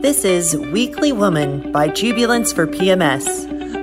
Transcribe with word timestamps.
This 0.00 0.24
is 0.24 0.56
Weekly 0.56 1.12
Woman 1.12 1.72
by 1.72 1.88
Jubilance 1.88 2.54
for 2.54 2.66
PMS. 2.66 3.26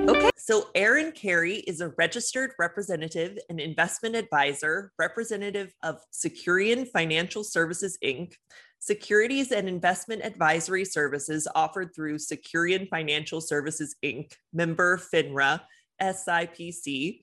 Okay, 0.08 0.30
so 0.36 0.66
Erin 0.74 1.12
Carey 1.12 1.58
is 1.58 1.80
a 1.80 1.90
registered 1.96 2.50
representative 2.58 3.38
and 3.48 3.60
investment 3.60 4.16
advisor, 4.16 4.90
representative 4.98 5.72
of 5.84 6.00
Securian 6.12 6.88
Financial 6.88 7.44
Services 7.44 7.96
Inc., 8.04 8.32
securities 8.80 9.52
and 9.52 9.68
investment 9.68 10.22
advisory 10.24 10.84
services 10.84 11.46
offered 11.54 11.94
through 11.94 12.16
Securian 12.16 12.88
Financial 12.88 13.40
Services 13.40 13.94
Inc., 14.04 14.32
member 14.52 14.98
FINRA, 14.98 15.60
SIPC. 16.02 17.20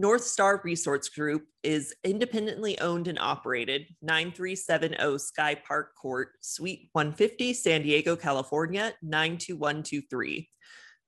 North 0.00 0.22
Star 0.22 0.60
Resource 0.62 1.08
Group 1.08 1.48
is 1.64 1.92
independently 2.04 2.78
owned 2.78 3.08
and 3.08 3.18
operated 3.18 3.88
9370 4.00 5.18
Sky 5.18 5.56
Park 5.56 5.96
Court, 6.00 6.34
Suite 6.40 6.88
150, 6.92 7.52
San 7.52 7.82
Diego, 7.82 8.14
California 8.14 8.92
92123. 9.02 10.48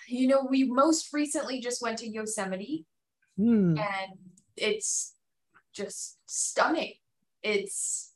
you 0.08 0.28
know, 0.28 0.46
we 0.50 0.64
most 0.66 1.14
recently 1.14 1.60
just 1.62 1.82
went 1.82 2.00
to 2.00 2.08
Yosemite, 2.08 2.86
Hmm. 3.38 3.78
and 3.78 4.18
it's 4.58 5.14
just 5.74 6.18
stunning. 6.26 6.94
It's 7.42 8.12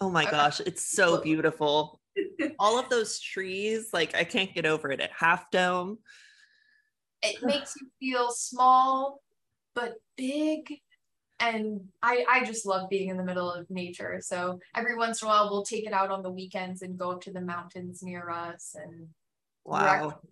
Oh 0.00 0.10
my 0.10 0.24
gosh, 0.30 0.60
it's 0.60 0.82
so 0.82 1.20
beautiful. 1.20 2.00
All 2.58 2.78
of 2.78 2.88
those 2.88 3.20
trees, 3.20 3.90
like 3.92 4.14
I 4.14 4.24
can't 4.24 4.54
get 4.54 4.64
over 4.64 4.90
it 4.90 5.00
at 5.00 5.10
Half 5.12 5.50
Dome. 5.50 5.98
It 7.22 7.42
makes 7.42 7.74
you 7.80 7.88
feel 7.98 8.30
small 8.30 9.22
but 9.74 9.94
big 10.16 10.80
and 11.38 11.80
I, 12.02 12.24
I 12.28 12.44
just 12.44 12.66
love 12.66 12.90
being 12.90 13.08
in 13.08 13.16
the 13.16 13.24
middle 13.24 13.50
of 13.50 13.70
nature 13.70 14.20
so 14.22 14.58
every 14.74 14.96
once 14.96 15.22
in 15.22 15.28
a 15.28 15.30
while 15.30 15.48
we'll 15.50 15.64
take 15.64 15.86
it 15.86 15.92
out 15.92 16.10
on 16.10 16.22
the 16.22 16.30
weekends 16.30 16.82
and 16.82 16.98
go 16.98 17.12
up 17.12 17.22
to 17.22 17.32
the 17.32 17.40
mountains 17.40 18.02
near 18.02 18.30
us 18.30 18.74
and 18.74 19.08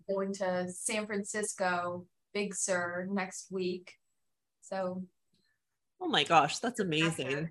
we're 0.08 0.16
going 0.16 0.32
to 0.34 0.68
san 0.70 1.06
francisco 1.06 2.04
big 2.34 2.54
sur 2.54 3.06
next 3.10 3.48
week 3.50 3.94
so 4.60 5.02
Oh 6.00 6.08
my 6.08 6.24
gosh, 6.24 6.58
that's 6.58 6.80
amazing. 6.80 7.50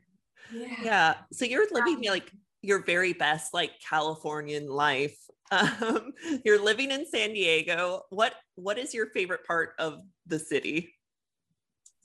yeah, 0.54 0.76
Yeah. 0.84 1.14
So 1.34 1.46
you're 1.46 1.68
living 1.72 1.98
um, 1.98 2.02
like 2.04 2.32
your 2.62 2.84
very 2.84 3.14
best 3.14 3.54
like 3.54 3.72
Californian 3.88 4.68
life. 4.68 5.18
Um, 5.52 6.14
you're 6.46 6.62
living 6.64 6.92
in 6.92 7.06
San 7.06 7.34
Diego. 7.34 8.04
What 8.10 8.34
what 8.56 8.78
is 8.78 8.94
your 8.94 9.08
favorite 9.08 9.46
part 9.46 9.72
of 9.80 10.02
the 10.26 10.40
city? 10.40 10.94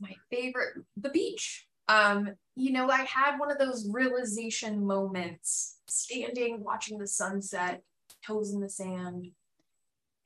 my 0.00 0.14
favorite 0.30 0.74
the 0.96 1.10
beach 1.10 1.66
um 1.88 2.28
you 2.56 2.72
know 2.72 2.88
i 2.88 3.02
had 3.04 3.38
one 3.38 3.52
of 3.52 3.58
those 3.58 3.88
realization 3.92 4.84
moments 4.84 5.78
standing 5.86 6.62
watching 6.64 6.98
the 6.98 7.06
sunset 7.06 7.82
toes 8.26 8.52
in 8.52 8.58
the 8.60 8.68
sand 8.68 9.28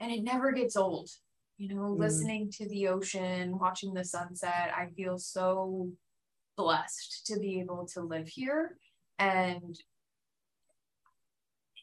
and 0.01 0.11
it 0.13 0.23
never 0.25 0.51
gets 0.53 0.77
old 0.77 1.11
you 1.59 1.69
know 1.69 1.95
Mm. 1.95 1.99
listening 1.99 2.51
to 2.53 2.67
the 2.69 2.89
ocean 2.89 3.59
watching 3.59 3.93
the 3.93 4.05
sunset 4.05 4.71
i 4.75 4.87
feel 4.97 5.19
so 5.19 5.91
blessed 6.57 7.27
to 7.27 7.39
be 7.39 7.61
able 7.61 7.87
to 7.93 8.01
live 8.01 8.29
here 8.29 8.79
and 9.19 9.79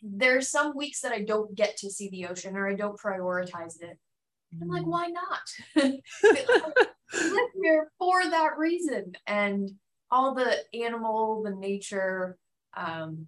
there's 0.04 0.50
some 0.50 0.76
weeks 0.76 1.00
that 1.02 1.14
i 1.14 1.22
don't 1.22 1.56
get 1.56 1.78
to 1.78 1.90
see 1.90 2.10
the 2.10 2.26
ocean 2.26 2.56
or 2.58 2.68
i 2.68 2.76
don't 2.76 3.00
prioritize 3.00 3.82
it 3.82 3.98
i'm 4.62 4.68
like 4.68 4.86
why 4.86 5.08
not 5.08 5.40
live 5.76 7.50
here 7.64 7.90
for 7.98 8.24
that 8.30 8.58
reason 8.58 9.14
and 9.28 9.72
all 10.12 10.36
the 10.36 10.58
animal 10.74 11.42
the 11.44 11.52
nature 11.56 12.38
um 12.76 13.26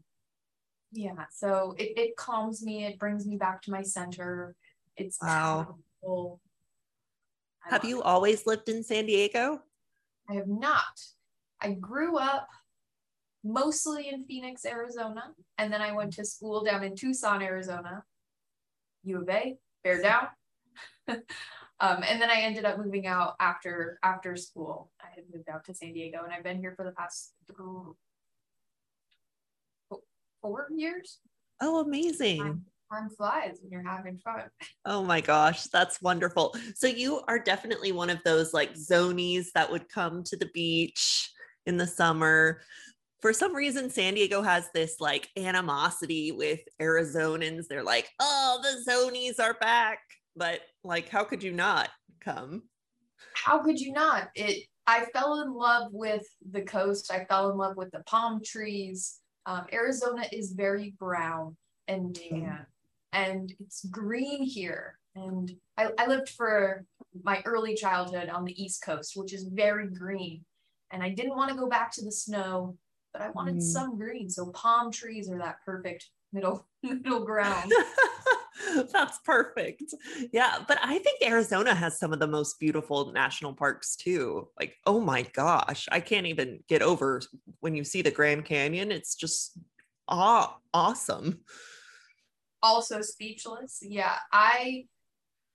yeah 0.91 1.25
so 1.31 1.73
it, 1.77 1.93
it 1.97 2.15
calms 2.17 2.61
me 2.63 2.85
it 2.85 2.99
brings 2.99 3.25
me 3.25 3.37
back 3.37 3.61
to 3.61 3.71
my 3.71 3.81
center 3.81 4.55
it's 4.97 5.17
Wow. 5.21 5.75
powerful. 6.01 6.39
Have 7.69 7.83
you 7.83 7.99
it. 7.99 8.05
always 8.05 8.45
lived 8.45 8.69
in 8.69 8.83
San 8.83 9.05
Diego? 9.07 9.61
i 10.29 10.33
have 10.33 10.47
not 10.47 11.01
i 11.61 11.71
grew 11.73 12.17
up 12.17 12.47
mostly 13.45 14.09
in 14.09 14.25
phoenix 14.25 14.65
arizona 14.65 15.33
and 15.57 15.71
then 15.71 15.81
i 15.81 15.91
went 15.91 16.11
to 16.11 16.25
school 16.25 16.63
down 16.63 16.83
in 16.83 16.95
tucson 16.95 17.41
arizona 17.41 18.03
u 19.03 19.21
of 19.21 19.29
a 19.29 19.55
bear 19.83 20.01
down 20.01 20.27
um, 21.07 22.03
and 22.07 22.21
then 22.21 22.29
I 22.29 22.41
ended 22.41 22.65
up 22.65 22.77
moving 22.77 23.07
out 23.07 23.35
after 23.39 23.99
after 24.03 24.35
school. 24.35 24.91
I 25.01 25.07
had 25.15 25.23
moved 25.33 25.49
out 25.49 25.65
to 25.65 25.73
San 25.73 25.93
Diego, 25.93 26.23
and 26.23 26.33
I've 26.33 26.43
been 26.43 26.59
here 26.59 26.73
for 26.75 26.83
the 26.83 26.91
past 26.91 27.33
four 30.41 30.67
years. 30.75 31.19
Oh, 31.61 31.81
amazing. 31.81 32.63
Time 32.91 33.09
flies 33.17 33.57
when 33.61 33.71
you're 33.71 33.83
having 33.83 34.17
fun. 34.17 34.43
Oh 34.85 35.03
my 35.03 35.19
gosh, 35.19 35.63
that's 35.65 36.01
wonderful. 36.01 36.55
So 36.75 36.85
you 36.85 37.21
are 37.27 37.39
definitely 37.39 37.91
one 37.91 38.11
of 38.11 38.19
those 38.23 38.53
like 38.53 38.73
zonies 38.75 39.47
that 39.55 39.71
would 39.71 39.89
come 39.89 40.23
to 40.25 40.37
the 40.37 40.49
beach 40.53 41.31
in 41.65 41.77
the 41.77 41.87
summer. 41.87 42.61
For 43.25 43.33
some 43.33 43.55
reason, 43.55 43.89
San 43.89 44.13
Diego 44.13 44.43
has 44.43 44.69
this 44.71 44.97
like 44.99 45.29
animosity 45.35 46.31
with 46.31 46.59
Arizonans. 46.79 47.65
They're 47.67 47.81
like, 47.81 48.07
oh, 48.19 48.61
the 48.61 48.91
zonies 48.91 49.43
are 49.43 49.55
back. 49.55 49.97
But 50.35 50.61
like, 50.83 51.09
how 51.09 51.23
could 51.23 51.41
you 51.41 51.51
not 51.51 51.89
come? 52.21 52.61
How 53.33 53.63
could 53.63 53.79
you 53.79 53.93
not? 53.93 54.29
It. 54.35 54.67
I 54.85 55.05
fell 55.05 55.41
in 55.41 55.51
love 55.55 55.91
with 55.91 56.21
the 56.51 56.61
coast. 56.61 57.11
I 57.11 57.25
fell 57.25 57.49
in 57.49 57.57
love 57.57 57.75
with 57.75 57.89
the 57.89 58.03
palm 58.03 58.41
trees. 58.45 59.21
Um, 59.47 59.65
Arizona 59.73 60.27
is 60.31 60.51
very 60.51 60.93
brown 60.99 61.57
and 61.87 62.13
tan, 62.13 62.67
and 63.11 63.51
it's 63.59 63.85
green 63.85 64.43
here. 64.43 64.99
And 65.15 65.51
I, 65.79 65.89
I 65.97 66.05
lived 66.05 66.29
for 66.29 66.85
my 67.23 67.41
early 67.45 67.73
childhood 67.73 68.29
on 68.29 68.45
the 68.45 68.63
East 68.63 68.83
Coast, 68.83 69.13
which 69.15 69.33
is 69.33 69.45
very 69.45 69.87
green. 69.87 70.45
And 70.91 71.01
I 71.01 71.09
didn't 71.09 71.35
want 71.35 71.49
to 71.49 71.57
go 71.57 71.67
back 71.67 71.91
to 71.93 72.05
the 72.05 72.11
snow, 72.11 72.77
but 73.17 73.25
I 73.25 73.29
wanted 73.31 73.55
Mm. 73.55 73.61
some 73.61 73.97
green. 73.97 74.29
So 74.29 74.47
palm 74.51 74.91
trees 74.91 75.29
are 75.29 75.37
that 75.37 75.57
perfect 75.65 76.09
middle 76.33 76.67
middle 76.83 77.23
ground. 77.23 77.71
That's 78.91 79.19
perfect. 79.19 79.83
Yeah, 80.33 80.59
but 80.67 80.77
I 80.83 80.99
think 80.99 81.21
Arizona 81.23 81.73
has 81.73 81.97
some 81.97 82.11
of 82.11 82.19
the 82.19 82.27
most 82.27 82.59
beautiful 82.59 83.11
national 83.13 83.53
parks 83.53 83.95
too. 83.95 84.49
Like, 84.59 84.75
oh 84.85 84.99
my 84.99 85.21
gosh, 85.33 85.87
I 85.91 85.99
can't 86.01 86.25
even 86.25 86.59
get 86.67 86.81
over 86.81 87.21
when 87.61 87.75
you 87.75 87.83
see 87.85 88.01
the 88.01 88.11
Grand 88.11 88.43
Canyon. 88.45 88.91
It's 88.91 89.15
just 89.15 89.57
aw- 90.09 90.57
awesome. 90.73 91.41
also 92.61 93.01
speechless. 93.01 93.79
Yeah, 93.81 94.15
I 94.31 94.87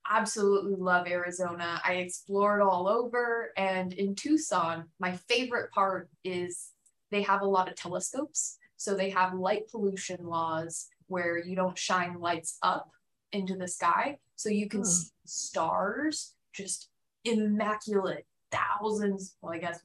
absolutely 0.09 0.75
love 0.77 1.07
Arizona. 1.07 1.79
I 1.85 1.93
explored 1.95 2.61
all 2.61 2.87
over. 2.87 3.51
And 3.57 3.93
in 3.93 4.15
Tucson, 4.15 4.85
my 4.99 5.17
favorite 5.29 5.71
part 5.71 6.09
is 6.23 6.70
they 7.11 7.21
have 7.23 7.41
a 7.41 7.47
lot 7.47 7.69
of 7.69 7.75
telescopes. 7.75 8.57
So 8.77 8.95
they 8.95 9.11
have 9.11 9.33
light 9.33 9.69
pollution 9.69 10.25
laws 10.25 10.87
where 11.07 11.37
you 11.37 11.55
don't 11.55 11.77
shine 11.77 12.19
lights 12.19 12.57
up 12.63 12.89
into 13.31 13.55
the 13.55 13.67
sky. 13.67 14.17
So 14.35 14.49
you 14.49 14.67
can 14.67 14.83
see 14.83 15.09
stars, 15.25 16.33
just 16.53 16.89
immaculate 17.23 18.25
thousands, 18.51 19.35
well, 19.41 19.53
I 19.53 19.59
guess 19.59 19.79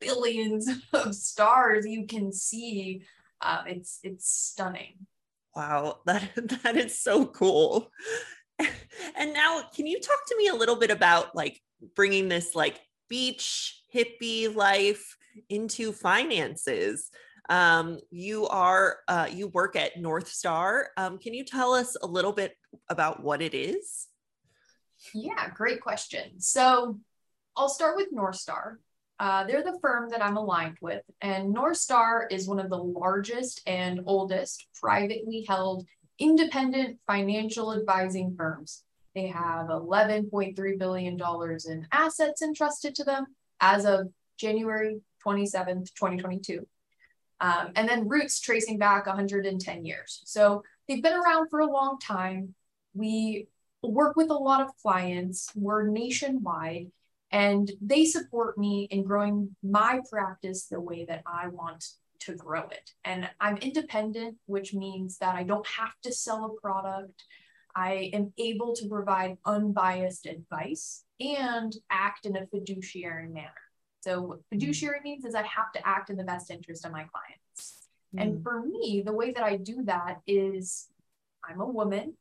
billions 0.00 0.68
of 0.92 1.14
stars 1.14 1.86
you 1.86 2.06
can 2.06 2.32
see. 2.32 3.02
Uh, 3.40 3.62
it's 3.66 3.98
it's 4.02 4.30
stunning. 4.30 5.06
Wow, 5.54 5.98
that 6.06 6.30
that 6.62 6.76
is 6.76 6.98
so 6.98 7.26
cool. 7.26 7.90
And 9.16 9.32
now, 9.32 9.62
can 9.74 9.86
you 9.86 9.98
talk 9.98 10.18
to 10.28 10.36
me 10.36 10.48
a 10.48 10.54
little 10.54 10.76
bit 10.76 10.90
about 10.90 11.34
like 11.34 11.60
bringing 11.94 12.28
this 12.28 12.54
like 12.54 12.80
beach 13.08 13.79
hippie 13.94 14.54
life 14.54 15.16
into 15.48 15.92
finances? 15.92 17.10
Um, 17.48 17.98
you 18.10 18.46
are 18.46 18.98
uh, 19.08 19.28
you 19.30 19.48
work 19.48 19.74
at 19.76 19.98
North 19.98 20.28
Star. 20.28 20.90
Um, 20.96 21.18
can 21.18 21.34
you 21.34 21.44
tell 21.44 21.72
us 21.72 21.96
a 22.00 22.06
little 22.06 22.32
bit 22.32 22.56
about 22.88 23.22
what 23.22 23.42
it 23.42 23.54
is? 23.54 24.06
Yeah, 25.14 25.48
great 25.54 25.80
question. 25.80 26.40
So 26.40 27.00
I'll 27.56 27.68
start 27.68 27.96
with 27.96 28.12
North 28.12 28.36
Star. 28.36 28.78
Uh, 29.18 29.44
they're 29.44 29.64
the 29.64 29.78
firm 29.82 30.08
that 30.10 30.24
I'm 30.24 30.36
aligned 30.36 30.78
with, 30.80 31.02
and 31.20 31.52
North 31.52 31.76
Star 31.76 32.26
is 32.30 32.48
one 32.48 32.60
of 32.60 32.70
the 32.70 32.78
largest 32.78 33.60
and 33.66 34.00
oldest 34.06 34.66
privately 34.80 35.44
held 35.46 35.84
independent 36.18 36.98
financial 37.06 37.74
advising 37.74 38.34
firms. 38.36 38.84
They 39.14 39.26
have 39.26 39.66
$11.3 39.66 40.78
billion 40.78 41.20
in 41.68 41.86
assets 41.90 42.42
entrusted 42.42 42.94
to 42.94 43.04
them 43.04 43.26
as 43.60 43.84
of 43.84 44.08
January 44.38 45.00
27th, 45.26 45.94
2022. 45.94 46.66
Um, 47.40 47.72
and 47.74 47.88
then 47.88 48.08
roots 48.08 48.40
tracing 48.40 48.78
back 48.78 49.06
110 49.06 49.84
years. 49.84 50.22
So 50.24 50.62
they've 50.86 51.02
been 51.02 51.14
around 51.14 51.48
for 51.48 51.60
a 51.60 51.70
long 51.70 51.98
time. 51.98 52.54
We 52.94 53.48
work 53.82 54.16
with 54.16 54.30
a 54.30 54.34
lot 54.34 54.60
of 54.60 54.76
clients, 54.82 55.50
we're 55.54 55.86
nationwide, 55.88 56.90
and 57.32 57.70
they 57.80 58.04
support 58.04 58.58
me 58.58 58.88
in 58.90 59.04
growing 59.04 59.56
my 59.62 60.00
practice 60.10 60.66
the 60.66 60.80
way 60.80 61.04
that 61.06 61.22
I 61.26 61.48
want 61.48 61.84
to 62.20 62.34
grow 62.34 62.64
it. 62.68 62.90
And 63.04 63.30
I'm 63.40 63.56
independent, 63.58 64.36
which 64.46 64.74
means 64.74 65.18
that 65.18 65.34
I 65.34 65.44
don't 65.44 65.66
have 65.66 65.94
to 66.02 66.12
sell 66.12 66.44
a 66.44 66.60
product. 66.60 67.24
I 67.74 68.10
am 68.12 68.32
able 68.36 68.74
to 68.74 68.88
provide 68.88 69.38
unbiased 69.46 70.26
advice 70.26 71.04
and 71.20 71.74
act 71.90 72.26
in 72.26 72.36
a 72.36 72.46
fiduciary 72.46 73.28
manner. 73.28 73.50
So, 74.00 74.22
what 74.22 74.38
fiduciary 74.48 75.00
means 75.04 75.24
is 75.24 75.34
I 75.34 75.42
have 75.42 75.72
to 75.74 75.86
act 75.86 76.10
in 76.10 76.16
the 76.16 76.24
best 76.24 76.50
interest 76.50 76.84
of 76.86 76.92
my 76.92 77.04
clients. 77.04 77.88
Mm. 78.14 78.22
And 78.22 78.42
for 78.42 78.62
me, 78.62 79.02
the 79.04 79.12
way 79.12 79.32
that 79.32 79.42
I 79.42 79.56
do 79.56 79.82
that 79.84 80.20
is 80.26 80.88
I'm 81.44 81.60
a 81.60 81.66
woman 81.66 82.14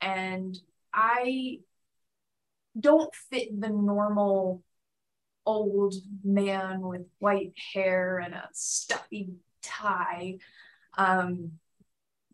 and 0.00 0.58
I 0.92 1.60
don't 2.78 3.14
fit 3.30 3.60
the 3.60 3.68
normal 3.68 4.62
old 5.46 5.94
man 6.22 6.80
with 6.80 7.06
white 7.18 7.54
hair 7.72 8.18
and 8.18 8.34
a 8.34 8.48
stuffy 8.52 9.30
tie 9.62 10.38
um, 10.96 11.52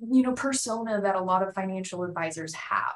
you 0.01 0.23
know 0.23 0.33
persona 0.33 1.01
that 1.01 1.15
a 1.15 1.23
lot 1.23 1.47
of 1.47 1.55
financial 1.55 2.03
advisors 2.03 2.55
have 2.55 2.95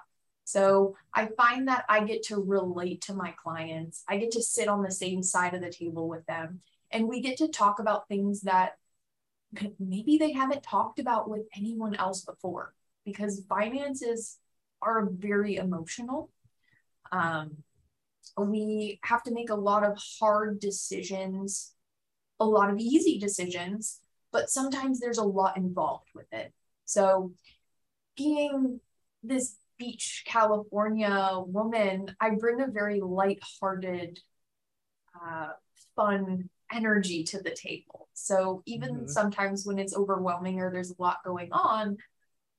so 0.51 0.97
i 1.15 1.27
find 1.37 1.69
that 1.69 1.85
i 1.89 2.03
get 2.03 2.23
to 2.23 2.37
relate 2.37 3.01
to 3.03 3.15
my 3.15 3.33
clients. 3.43 4.05
I 4.09 4.19
get 4.19 4.33
to 4.33 4.43
sit 4.43 4.69
on 4.69 4.83
the 4.83 4.91
same 4.91 5.23
side 5.23 5.55
of 5.55 5.61
the 5.61 5.71
table 5.71 6.09
with 6.09 6.25
them. 6.27 6.61
And 6.91 7.09
we 7.09 7.21
get 7.21 7.39
to 7.39 7.49
talk 7.49 7.79
about 7.79 8.09
things 8.09 8.43
that 8.43 8.73
maybe 9.79 10.19
they 10.19 10.33
haven't 10.33 10.63
talked 10.63 10.99
about 10.99 11.29
with 11.29 11.43
anyone 11.57 11.95
else 11.95 12.25
before 12.25 12.75
because 13.05 13.45
finances 13.49 14.39
are 14.83 15.09
very 15.11 15.57
emotional. 15.57 16.31
Um, 17.13 17.59
we 18.37 19.01
have 19.03 19.23
to 19.25 19.33
make 19.33 19.51
a 19.51 19.55
lot 19.55 19.85
of 19.85 19.99
hard 20.21 20.61
decisions, 20.61 21.73
a 22.39 22.45
lot 22.45 22.71
of 22.71 22.79
easy 22.79 23.19
decisions, 23.19 24.01
but 24.33 24.51
sometimes 24.51 25.01
there's 25.01 25.19
a 25.19 25.25
lot 25.25 25.57
involved 25.57 26.09
with 26.15 26.33
it. 26.33 26.53
So, 26.85 27.33
being 28.17 28.81
this 29.23 29.57
beach 29.81 30.25
California 30.27 31.41
woman, 31.47 32.15
I 32.21 32.31
bring 32.31 32.61
a 32.61 32.69
very 32.69 33.01
light-hearted, 33.01 34.21
uh, 35.21 35.49
fun 35.97 36.51
energy 36.73 37.25
to 37.25 37.43
the 37.43 37.51
table. 37.51 38.09
So 38.13 38.63
even 38.67 38.91
mm-hmm. 38.91 39.07
sometimes 39.09 39.67
when 39.67 39.79
it's 39.79 39.97
overwhelming 39.97 40.61
or 40.61 40.71
there's 40.71 40.91
a 40.91 41.03
lot 41.03 41.25
going 41.25 41.49
on, 41.51 41.97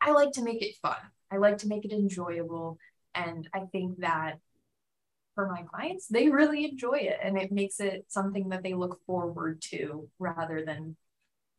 I 0.01 0.11
like 0.11 0.31
to 0.33 0.43
make 0.43 0.61
it 0.61 0.75
fun. 0.81 0.97
I 1.31 1.37
like 1.37 1.59
to 1.59 1.67
make 1.67 1.85
it 1.85 1.93
enjoyable. 1.93 2.77
And 3.13 3.47
I 3.53 3.61
think 3.71 3.99
that 3.99 4.39
for 5.35 5.47
my 5.47 5.61
clients, 5.61 6.07
they 6.07 6.29
really 6.29 6.65
enjoy 6.65 6.97
it 6.97 7.19
and 7.23 7.37
it 7.37 7.51
makes 7.51 7.79
it 7.79 8.05
something 8.09 8.49
that 8.49 8.63
they 8.63 8.73
look 8.73 8.99
forward 9.05 9.61
to 9.69 10.09
rather 10.19 10.65
than, 10.65 10.97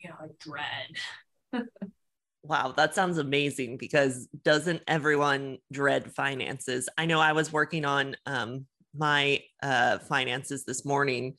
you 0.00 0.10
know, 0.10 0.16
like 0.20 0.38
dread. 0.38 1.68
wow, 2.42 2.72
that 2.76 2.94
sounds 2.94 3.18
amazing 3.18 3.76
because 3.76 4.28
doesn't 4.44 4.82
everyone 4.88 5.58
dread 5.72 6.12
finances? 6.12 6.88
I 6.98 7.06
know 7.06 7.20
I 7.20 7.32
was 7.32 7.52
working 7.52 7.84
on 7.84 8.16
um, 8.26 8.66
my 8.96 9.42
uh, 9.62 9.98
finances 9.98 10.64
this 10.64 10.84
morning 10.84 11.34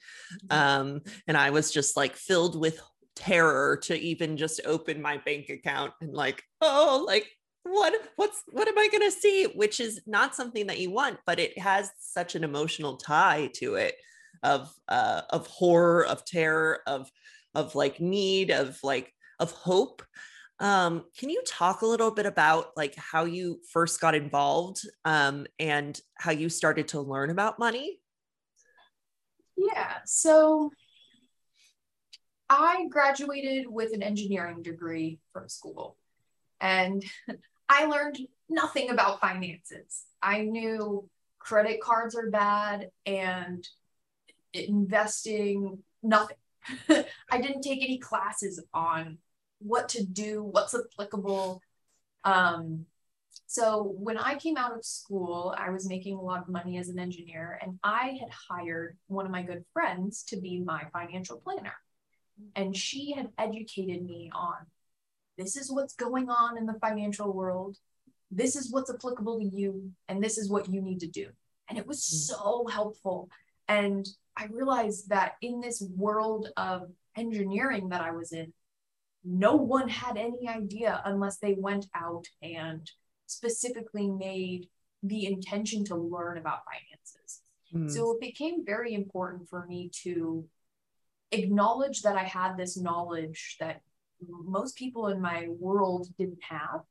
mm-hmm. 0.45 0.57
um, 0.57 1.01
and 1.27 1.37
I 1.37 1.49
was 1.49 1.71
just 1.71 1.97
like 1.97 2.15
filled 2.15 2.59
with 2.59 2.81
terror 3.15 3.77
to 3.83 3.99
even 3.99 4.37
just 4.37 4.61
open 4.65 5.01
my 5.01 5.17
bank 5.17 5.49
account 5.49 5.93
and 6.01 6.13
like, 6.13 6.43
oh, 6.61 7.03
like 7.05 7.27
what 7.65 7.93
what's 8.17 8.43
what 8.51 8.67
am 8.67 8.77
i 8.77 8.89
going 8.89 9.09
to 9.09 9.09
see 9.09 9.45
which 9.55 9.79
is 9.79 10.01
not 10.05 10.35
something 10.35 10.67
that 10.67 10.79
you 10.79 10.91
want 10.91 11.17
but 11.25 11.39
it 11.39 11.57
has 11.57 11.89
such 11.97 12.35
an 12.35 12.43
emotional 12.43 12.97
tie 12.97 13.49
to 13.53 13.75
it 13.75 13.95
of 14.43 14.69
uh 14.89 15.21
of 15.29 15.47
horror 15.47 16.05
of 16.05 16.25
terror 16.25 16.79
of 16.87 17.09
of 17.55 17.73
like 17.73 18.01
need 18.01 18.51
of 18.51 18.77
like 18.83 19.13
of 19.39 19.51
hope 19.51 20.03
um 20.59 21.03
can 21.17 21.29
you 21.29 21.41
talk 21.47 21.81
a 21.81 21.85
little 21.85 22.11
bit 22.11 22.25
about 22.25 22.67
like 22.77 22.95
how 22.95 23.25
you 23.25 23.59
first 23.71 23.99
got 23.99 24.15
involved 24.15 24.81
um 25.05 25.45
and 25.59 25.99
how 26.15 26.31
you 26.31 26.49
started 26.49 26.87
to 26.87 27.01
learn 27.01 27.29
about 27.29 27.57
money 27.57 27.99
yeah 29.57 29.97
so 30.05 30.69
i 32.49 32.85
graduated 32.89 33.65
with 33.67 33.93
an 33.93 34.03
engineering 34.03 34.61
degree 34.61 35.19
from 35.31 35.49
school 35.49 35.97
and 36.61 37.03
I 37.69 37.85
learned 37.85 38.19
nothing 38.49 38.89
about 38.89 39.19
finances. 39.19 40.03
I 40.21 40.41
knew 40.41 41.09
credit 41.39 41.81
cards 41.81 42.15
are 42.15 42.29
bad 42.29 42.89
and 43.05 43.67
investing, 44.53 45.79
nothing. 46.01 46.37
I 47.31 47.41
didn't 47.41 47.61
take 47.61 47.83
any 47.83 47.97
classes 47.97 48.63
on 48.73 49.17
what 49.63 49.89
to 49.89 50.03
do, 50.03 50.43
what's 50.43 50.75
applicable. 50.75 51.61
Um, 52.23 52.85
so 53.47 53.93
when 53.97 54.17
I 54.17 54.35
came 54.35 54.57
out 54.57 54.75
of 54.75 54.85
school, 54.85 55.53
I 55.57 55.69
was 55.69 55.87
making 55.87 56.15
a 56.15 56.21
lot 56.21 56.41
of 56.41 56.49
money 56.49 56.77
as 56.77 56.89
an 56.89 56.99
engineer, 56.99 57.59
and 57.61 57.79
I 57.83 58.17
had 58.19 58.29
hired 58.49 58.97
one 59.07 59.25
of 59.25 59.31
my 59.31 59.43
good 59.43 59.63
friends 59.73 60.23
to 60.29 60.37
be 60.37 60.59
my 60.59 60.85
financial 60.91 61.37
planner. 61.37 61.73
And 62.55 62.75
she 62.75 63.13
had 63.13 63.29
educated 63.37 64.03
me 64.03 64.31
on 64.33 64.55
this 65.37 65.55
is 65.55 65.71
what's 65.71 65.95
going 65.95 66.29
on 66.29 66.57
in 66.57 66.65
the 66.65 66.79
financial 66.79 67.31
world. 67.31 67.77
This 68.31 68.55
is 68.55 68.71
what's 68.71 68.91
applicable 68.91 69.39
to 69.39 69.45
you, 69.45 69.91
and 70.07 70.23
this 70.23 70.37
is 70.37 70.49
what 70.49 70.69
you 70.69 70.81
need 70.81 70.99
to 71.01 71.07
do. 71.07 71.27
And 71.69 71.77
it 71.77 71.87
was 71.87 71.99
mm. 71.99 72.35
so 72.35 72.67
helpful. 72.67 73.29
And 73.67 74.07
I 74.35 74.45
realized 74.45 75.09
that 75.09 75.33
in 75.41 75.61
this 75.61 75.83
world 75.95 76.49
of 76.57 76.91
engineering 77.15 77.89
that 77.89 78.01
I 78.01 78.11
was 78.11 78.31
in, 78.31 78.53
no 79.23 79.55
one 79.55 79.87
had 79.87 80.17
any 80.17 80.47
idea 80.47 81.01
unless 81.05 81.37
they 81.37 81.55
went 81.57 81.87
out 81.95 82.25
and 82.41 82.89
specifically 83.27 84.09
made 84.09 84.67
the 85.01 85.25
intention 85.25 85.83
to 85.85 85.95
learn 85.95 86.37
about 86.37 86.61
finances. 86.65 87.41
Mm. 87.73 87.91
So 87.91 88.11
it 88.11 88.21
became 88.21 88.65
very 88.65 88.93
important 88.93 89.49
for 89.49 89.65
me 89.65 89.89
to 90.03 90.45
acknowledge 91.31 92.01
that 92.03 92.15
I 92.15 92.23
had 92.23 92.57
this 92.57 92.77
knowledge 92.77 93.57
that 93.59 93.81
most 94.29 94.77
people 94.77 95.07
in 95.07 95.19
my 95.19 95.47
world 95.59 96.07
didn't 96.17 96.43
have 96.43 96.81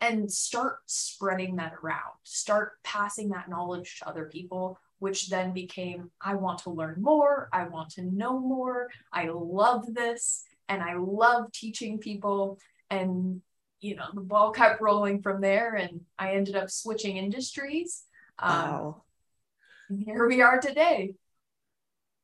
and 0.00 0.30
start 0.30 0.78
spreading 0.86 1.56
that 1.56 1.74
around 1.82 2.12
start 2.24 2.72
passing 2.82 3.28
that 3.28 3.48
knowledge 3.48 3.98
to 3.98 4.08
other 4.08 4.24
people 4.24 4.76
which 4.98 5.28
then 5.28 5.52
became 5.52 6.10
i 6.20 6.34
want 6.34 6.58
to 6.58 6.70
learn 6.70 7.00
more 7.00 7.48
i 7.52 7.62
want 7.68 7.88
to 7.88 8.02
know 8.02 8.38
more 8.40 8.88
i 9.12 9.28
love 9.32 9.94
this 9.94 10.44
and 10.72 10.82
i 10.82 10.94
love 10.94 11.50
teaching 11.52 11.98
people 11.98 12.58
and 12.90 13.40
you 13.80 13.94
know 13.94 14.06
the 14.14 14.20
ball 14.20 14.50
kept 14.50 14.80
rolling 14.80 15.20
from 15.22 15.40
there 15.40 15.74
and 15.74 16.00
i 16.18 16.32
ended 16.34 16.56
up 16.56 16.70
switching 16.70 17.16
industries 17.16 18.04
Um, 18.38 18.52
Wow. 18.52 19.02
Here 20.06 20.26
we 20.26 20.40
are 20.40 20.58
today. 20.58 21.14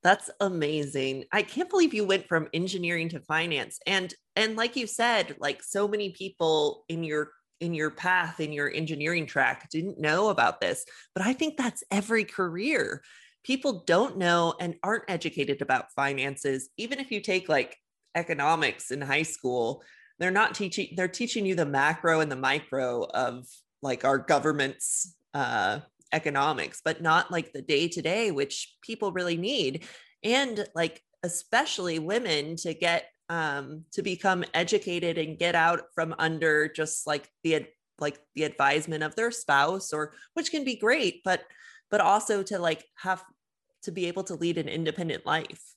That's 0.02 0.30
amazing. 0.40 1.24
I 1.32 1.42
can't 1.42 1.68
believe 1.68 1.92
you 1.92 2.06
went 2.06 2.28
from 2.28 2.48
engineering 2.54 3.08
to 3.10 3.20
finance. 3.20 3.78
And 3.86 4.14
and 4.36 4.56
like 4.56 4.76
you 4.76 4.86
said, 4.86 5.36
like 5.38 5.62
so 5.62 5.88
many 5.88 6.10
people 6.10 6.84
in 6.88 7.02
your 7.04 7.32
in 7.60 7.74
your 7.74 7.90
path 7.90 8.38
in 8.40 8.52
your 8.52 8.72
engineering 8.72 9.26
track 9.26 9.68
didn't 9.70 10.00
know 10.00 10.28
about 10.28 10.60
this. 10.60 10.84
But 11.14 11.26
I 11.26 11.32
think 11.32 11.56
that's 11.56 11.82
every 11.90 12.24
career. 12.24 13.02
People 13.44 13.82
don't 13.86 14.16
know 14.18 14.54
and 14.60 14.76
aren't 14.82 15.04
educated 15.08 15.62
about 15.62 15.92
finances. 15.92 16.70
Even 16.76 17.00
if 17.00 17.10
you 17.10 17.20
take 17.20 17.48
like 17.48 17.76
economics 18.18 18.90
in 18.90 19.00
high 19.00 19.22
school, 19.22 19.82
they're 20.18 20.30
not 20.30 20.54
teaching 20.54 20.88
they're 20.96 21.08
teaching 21.08 21.46
you 21.46 21.54
the 21.54 21.64
macro 21.64 22.20
and 22.20 22.30
the 22.30 22.36
micro 22.36 23.04
of 23.04 23.46
like 23.82 24.04
our 24.04 24.18
government's 24.18 25.14
uh 25.34 25.80
economics, 26.12 26.80
but 26.84 27.02
not 27.02 27.30
like 27.30 27.52
the 27.52 27.62
day 27.62 27.88
to 27.88 28.02
day, 28.02 28.30
which 28.30 28.76
people 28.82 29.12
really 29.12 29.36
need. 29.36 29.84
And 30.22 30.66
like, 30.74 31.02
especially 31.22 31.98
women 31.98 32.56
to 32.56 32.74
get 32.74 33.06
um, 33.28 33.84
to 33.92 34.02
become 34.02 34.44
educated 34.54 35.18
and 35.18 35.38
get 35.38 35.54
out 35.54 35.82
from 35.94 36.14
under 36.18 36.68
just 36.68 37.06
like 37.06 37.28
the 37.42 37.66
like 37.98 38.18
the 38.34 38.44
advisement 38.44 39.02
of 39.02 39.16
their 39.16 39.30
spouse 39.30 39.92
or 39.92 40.14
which 40.34 40.52
can 40.52 40.64
be 40.64 40.76
great 40.76 41.20
but 41.24 41.42
but 41.90 42.00
also 42.00 42.44
to 42.44 42.58
like 42.58 42.84
have 42.94 43.22
to 43.82 43.90
be 43.90 44.06
able 44.06 44.22
to 44.22 44.36
lead 44.36 44.56
an 44.56 44.68
independent 44.68 45.26
life 45.26 45.74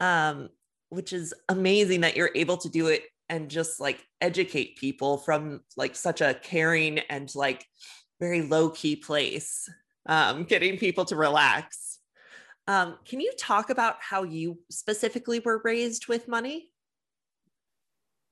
um 0.00 0.48
which 0.90 1.12
is 1.12 1.32
amazing 1.48 2.02
that 2.02 2.16
you're 2.16 2.32
able 2.34 2.58
to 2.58 2.68
do 2.68 2.88
it 2.88 3.04
and 3.28 3.48
just 3.48 3.80
like 3.80 4.04
educate 4.20 4.76
people 4.76 5.16
from 5.16 5.62
like 5.76 5.96
such 5.96 6.20
a 6.20 6.34
caring 6.34 6.98
and 7.08 7.32
like 7.34 7.64
very 8.18 8.42
low 8.42 8.68
key 8.70 8.96
place, 8.96 9.68
um, 10.06 10.44
getting 10.44 10.76
people 10.76 11.04
to 11.06 11.16
relax. 11.16 12.00
Um, 12.66 12.98
can 13.06 13.20
you 13.20 13.32
talk 13.38 13.70
about 13.70 13.96
how 14.00 14.24
you 14.24 14.58
specifically 14.70 15.40
were 15.40 15.60
raised 15.64 16.08
with 16.08 16.28
money? 16.28 16.70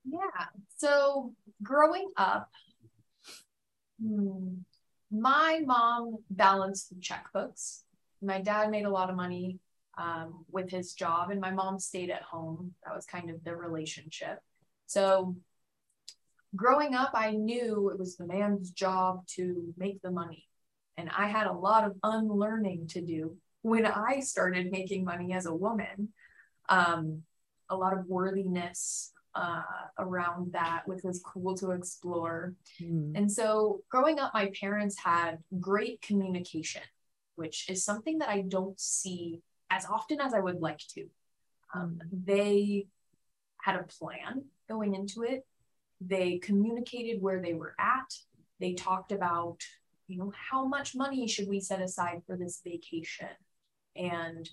Yeah. 0.04 0.46
So 0.76 1.34
growing 1.62 2.10
up, 2.16 2.48
hmm, 4.02 4.54
my 5.10 5.60
mom 5.64 6.18
balanced 6.28 6.90
the 6.90 6.96
checkbooks. 6.96 7.82
My 8.20 8.40
dad 8.40 8.70
made 8.70 8.84
a 8.84 8.90
lot 8.90 9.10
of 9.10 9.16
money 9.16 9.58
um, 9.98 10.44
with 10.50 10.70
his 10.70 10.94
job, 10.94 11.30
and 11.30 11.40
my 11.40 11.50
mom 11.50 11.78
stayed 11.78 12.10
at 12.10 12.22
home. 12.22 12.74
That 12.84 12.94
was 12.94 13.04
kind 13.04 13.30
of 13.30 13.42
the 13.44 13.54
relationship. 13.54 14.38
So 14.86 15.36
growing 16.56 16.94
up, 16.94 17.10
I 17.14 17.32
knew 17.32 17.90
it 17.90 17.98
was 17.98 18.16
the 18.16 18.26
man's 18.26 18.70
job 18.70 19.26
to 19.34 19.74
make 19.76 20.00
the 20.00 20.10
money. 20.10 20.46
And 20.96 21.10
I 21.16 21.26
had 21.26 21.46
a 21.46 21.52
lot 21.52 21.84
of 21.84 21.96
unlearning 22.02 22.88
to 22.88 23.00
do 23.00 23.36
when 23.62 23.86
I 23.86 24.20
started 24.20 24.70
making 24.70 25.04
money 25.04 25.32
as 25.32 25.46
a 25.46 25.54
woman. 25.54 26.10
Um, 26.68 27.22
a 27.70 27.76
lot 27.76 27.96
of 27.96 28.06
worthiness 28.06 29.12
uh, 29.34 29.62
around 29.98 30.52
that, 30.52 30.82
which 30.86 31.02
was 31.04 31.22
cool 31.24 31.54
to 31.56 31.72
explore. 31.72 32.54
Mm. 32.80 33.12
And 33.14 33.30
so, 33.30 33.82
growing 33.88 34.18
up, 34.18 34.32
my 34.32 34.50
parents 34.58 34.98
had 34.98 35.38
great 35.60 36.00
communication, 36.00 36.82
which 37.36 37.68
is 37.68 37.84
something 37.84 38.18
that 38.18 38.28
I 38.28 38.40
don't 38.40 38.78
see 38.80 39.42
as 39.70 39.86
often 39.86 40.20
as 40.20 40.34
I 40.34 40.40
would 40.40 40.60
like 40.60 40.80
to. 40.94 41.06
Um, 41.74 42.00
they 42.12 42.86
had 43.60 43.76
a 43.76 43.84
plan 43.84 44.44
going 44.68 44.94
into 44.94 45.22
it 45.22 45.44
they 46.00 46.38
communicated 46.38 47.20
where 47.20 47.40
they 47.40 47.54
were 47.54 47.74
at. 47.78 48.14
They 48.60 48.74
talked 48.74 49.12
about, 49.12 49.58
you 50.06 50.18
know, 50.18 50.32
how 50.50 50.66
much 50.66 50.94
money 50.94 51.26
should 51.26 51.48
we 51.48 51.60
set 51.60 51.80
aside 51.80 52.22
for 52.26 52.36
this 52.36 52.60
vacation? 52.64 53.28
And 53.96 54.48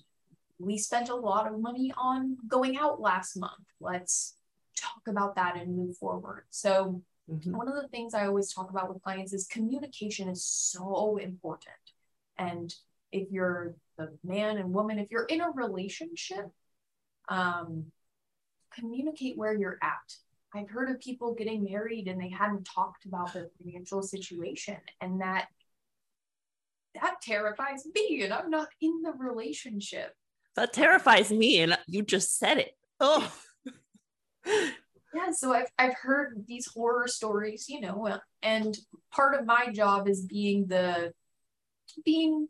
we 0.58 0.78
spent 0.78 1.08
a 1.08 1.14
lot 1.14 1.46
of 1.46 1.60
money 1.60 1.92
on 1.96 2.36
going 2.48 2.76
out 2.76 3.00
last 3.00 3.36
month. 3.36 3.64
Let's 3.80 4.34
talk 4.76 5.02
about 5.06 5.36
that 5.36 5.56
and 5.56 5.76
move 5.76 5.96
forward. 5.96 6.44
So, 6.50 7.02
mm-hmm. 7.30 7.56
one 7.56 7.68
of 7.68 7.74
the 7.74 7.88
things 7.88 8.14
I 8.14 8.26
always 8.26 8.52
talk 8.52 8.70
about 8.70 8.92
with 8.92 9.02
clients 9.02 9.32
is 9.32 9.46
communication 9.46 10.28
is 10.28 10.44
so 10.44 11.18
important. 11.18 11.74
And 12.38 12.74
if 13.12 13.30
you're 13.30 13.74
the 13.96 14.16
man 14.24 14.58
and 14.58 14.72
woman, 14.72 14.98
if 14.98 15.10
you're 15.10 15.24
in 15.24 15.40
a 15.40 15.50
relationship, 15.50 16.50
um, 17.28 17.86
communicate 18.74 19.36
where 19.36 19.54
you're 19.54 19.78
at. 19.82 20.14
I've 20.54 20.70
heard 20.70 20.90
of 20.90 21.00
people 21.00 21.34
getting 21.34 21.64
married 21.64 22.08
and 22.08 22.20
they 22.20 22.28
hadn't 22.28 22.64
talked 22.64 23.04
about 23.04 23.32
their 23.32 23.48
financial 23.58 24.02
situation 24.02 24.76
and 25.00 25.20
that 25.20 25.48
that 26.94 27.20
terrifies 27.20 27.86
me 27.94 28.22
and 28.22 28.32
I'm 28.32 28.48
not 28.48 28.68
in 28.80 29.02
the 29.02 29.12
relationship. 29.12 30.14
That 30.54 30.72
terrifies 30.72 31.30
me 31.30 31.60
and 31.60 31.76
you 31.86 32.02
just 32.02 32.38
said 32.38 32.58
it. 32.58 32.76
Oh. 33.00 33.30
yeah, 34.46 35.32
so 35.32 35.52
I've 35.52 35.70
I've 35.78 35.96
heard 35.96 36.44
these 36.46 36.66
horror 36.66 37.08
stories, 37.08 37.68
you 37.68 37.80
know, 37.80 38.18
and 38.42 38.78
part 39.12 39.38
of 39.38 39.44
my 39.44 39.70
job 39.72 40.08
is 40.08 40.22
being 40.24 40.66
the 40.68 41.12
being 42.04 42.48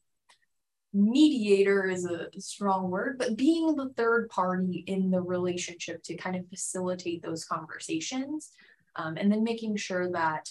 mediator 0.93 1.89
is 1.89 2.07
a 2.07 2.29
strong 2.39 2.91
word, 2.91 3.19
but 3.19 3.37
being 3.37 3.75
the 3.77 3.91
third 3.97 4.29
party 4.29 4.85
in 4.87 5.11
the 5.11 5.21
relationship 5.21 6.03
to 6.05 6.17
kind 6.17 6.37
of 6.37 6.49
facilitate 6.49 7.23
those 7.23 7.45
conversations 7.45 8.53
um, 8.97 9.17
and 9.17 9.31
then 9.31 9.45
making 9.45 9.77
sure 9.77 10.11
that 10.13 10.51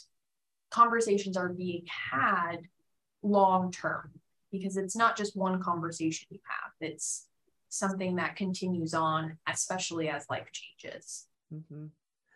conversations 0.70 1.36
are 1.38 1.50
being 1.50 1.86
had 2.12 2.58
long 3.24 3.72
term 3.72 4.12
because 4.52 4.78
it's 4.78 4.96
not 4.96 5.18
just 5.18 5.36
one 5.36 5.62
conversation 5.62 6.28
you 6.30 6.40
have, 6.44 6.72
it's 6.80 7.28
something 7.70 8.16
that 8.16 8.36
continues 8.36 8.94
on, 8.94 9.38
especially 9.48 10.10
as 10.10 10.26
life 10.30 10.48
changes. 10.52 11.26
Mm-hmm. 11.54 11.88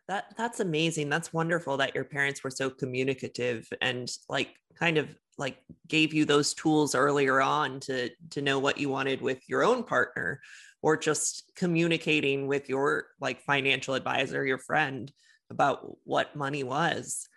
That 0.07 0.33
that's 0.35 0.59
amazing. 0.59 1.09
That's 1.09 1.31
wonderful 1.31 1.77
that 1.77 1.93
your 1.93 2.03
parents 2.03 2.43
were 2.43 2.49
so 2.49 2.69
communicative 2.69 3.71
and 3.79 4.11
like 4.27 4.55
kind 4.77 4.97
of 4.97 5.15
like 5.39 5.57
gave 5.87 6.13
you 6.13 6.25
those 6.25 6.53
tools 6.53 6.93
earlier 6.93 7.41
on 7.41 7.79
to 7.79 8.09
to 8.29 8.41
know 8.41 8.59
what 8.59 8.77
you 8.77 8.89
wanted 8.89 9.21
with 9.21 9.41
your 9.49 9.63
own 9.63 9.83
partner 9.83 10.41
or 10.81 10.95
just 10.95 11.51
communicating 11.55 12.45
with 12.45 12.69
your 12.69 13.07
like 13.19 13.41
financial 13.41 13.95
advisor 13.95 14.45
your 14.45 14.57
friend 14.57 15.11
about 15.49 15.97
what 16.03 16.35
money 16.35 16.63
was. 16.63 17.27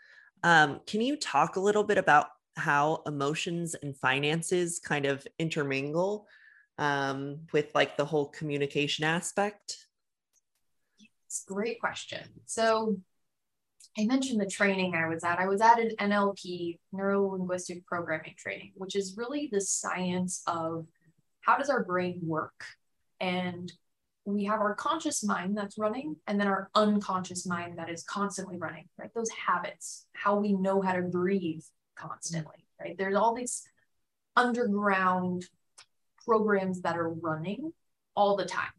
Um, 0.42 0.80
can 0.87 1.00
you 1.00 1.16
talk 1.16 1.56
a 1.56 1.61
little 1.61 1.85
bit 1.85 1.99
about 1.99 2.26
how 2.56 3.02
emotions 3.06 3.75
and 3.75 3.97
finances 3.97 4.78
kind 4.78 5.06
of 5.06 5.26
intermingle 5.38 6.26
um, 6.78 7.40
with 7.52 7.75
like 7.75 7.97
the 7.97 8.04
whole 8.04 8.26
communication 8.26 9.04
aspect? 9.04 9.87
It's 11.26 11.44
great 11.47 11.80
question. 11.80 12.21
So 12.44 12.97
I 13.99 14.06
mentioned 14.06 14.40
the 14.40 14.46
training 14.46 14.94
I 14.94 15.06
was 15.08 15.22
at. 15.22 15.38
I 15.38 15.46
was 15.46 15.61
at 15.61 15.78
an 15.78 15.90
NLP, 16.00 16.78
neuro 16.92 17.26
linguistic 17.28 17.84
programming 17.87 18.34
training, 18.38 18.72
which 18.75 18.96
is 18.96 19.16
really 19.18 19.50
the 19.52 19.61
science 19.61 20.42
of 20.46 20.87
how 21.42 21.58
does 21.58 21.68
our 21.68 21.84
brain 21.84 22.20
work? 22.22 22.64
And 23.20 23.70
we 24.25 24.44
have 24.44 24.61
our 24.61 24.75
conscious 24.75 25.22
mind 25.22 25.56
that's 25.56 25.78
running, 25.78 26.16
and 26.26 26.40
then 26.40 26.46
our 26.46 26.70
unconscious 26.75 27.44
mind 27.44 27.78
that 27.78 27.90
is 27.90 28.04
constantly 28.04 28.56
running, 28.56 28.88
right? 28.96 29.11
Those 29.14 29.30
habits, 29.30 30.06
how 30.14 30.37
we 30.37 30.52
know 30.52 30.80
how 30.80 30.92
to 30.92 31.02
breathe 31.02 31.64
constantly, 31.96 32.66
right? 32.80 32.96
There's 32.96 33.16
all 33.16 33.34
these 33.34 33.62
underground 34.37 35.44
programs 36.25 36.82
that 36.82 36.96
are 36.96 37.11
running 37.11 37.72
all 38.14 38.37
the 38.37 38.44
time. 38.44 38.70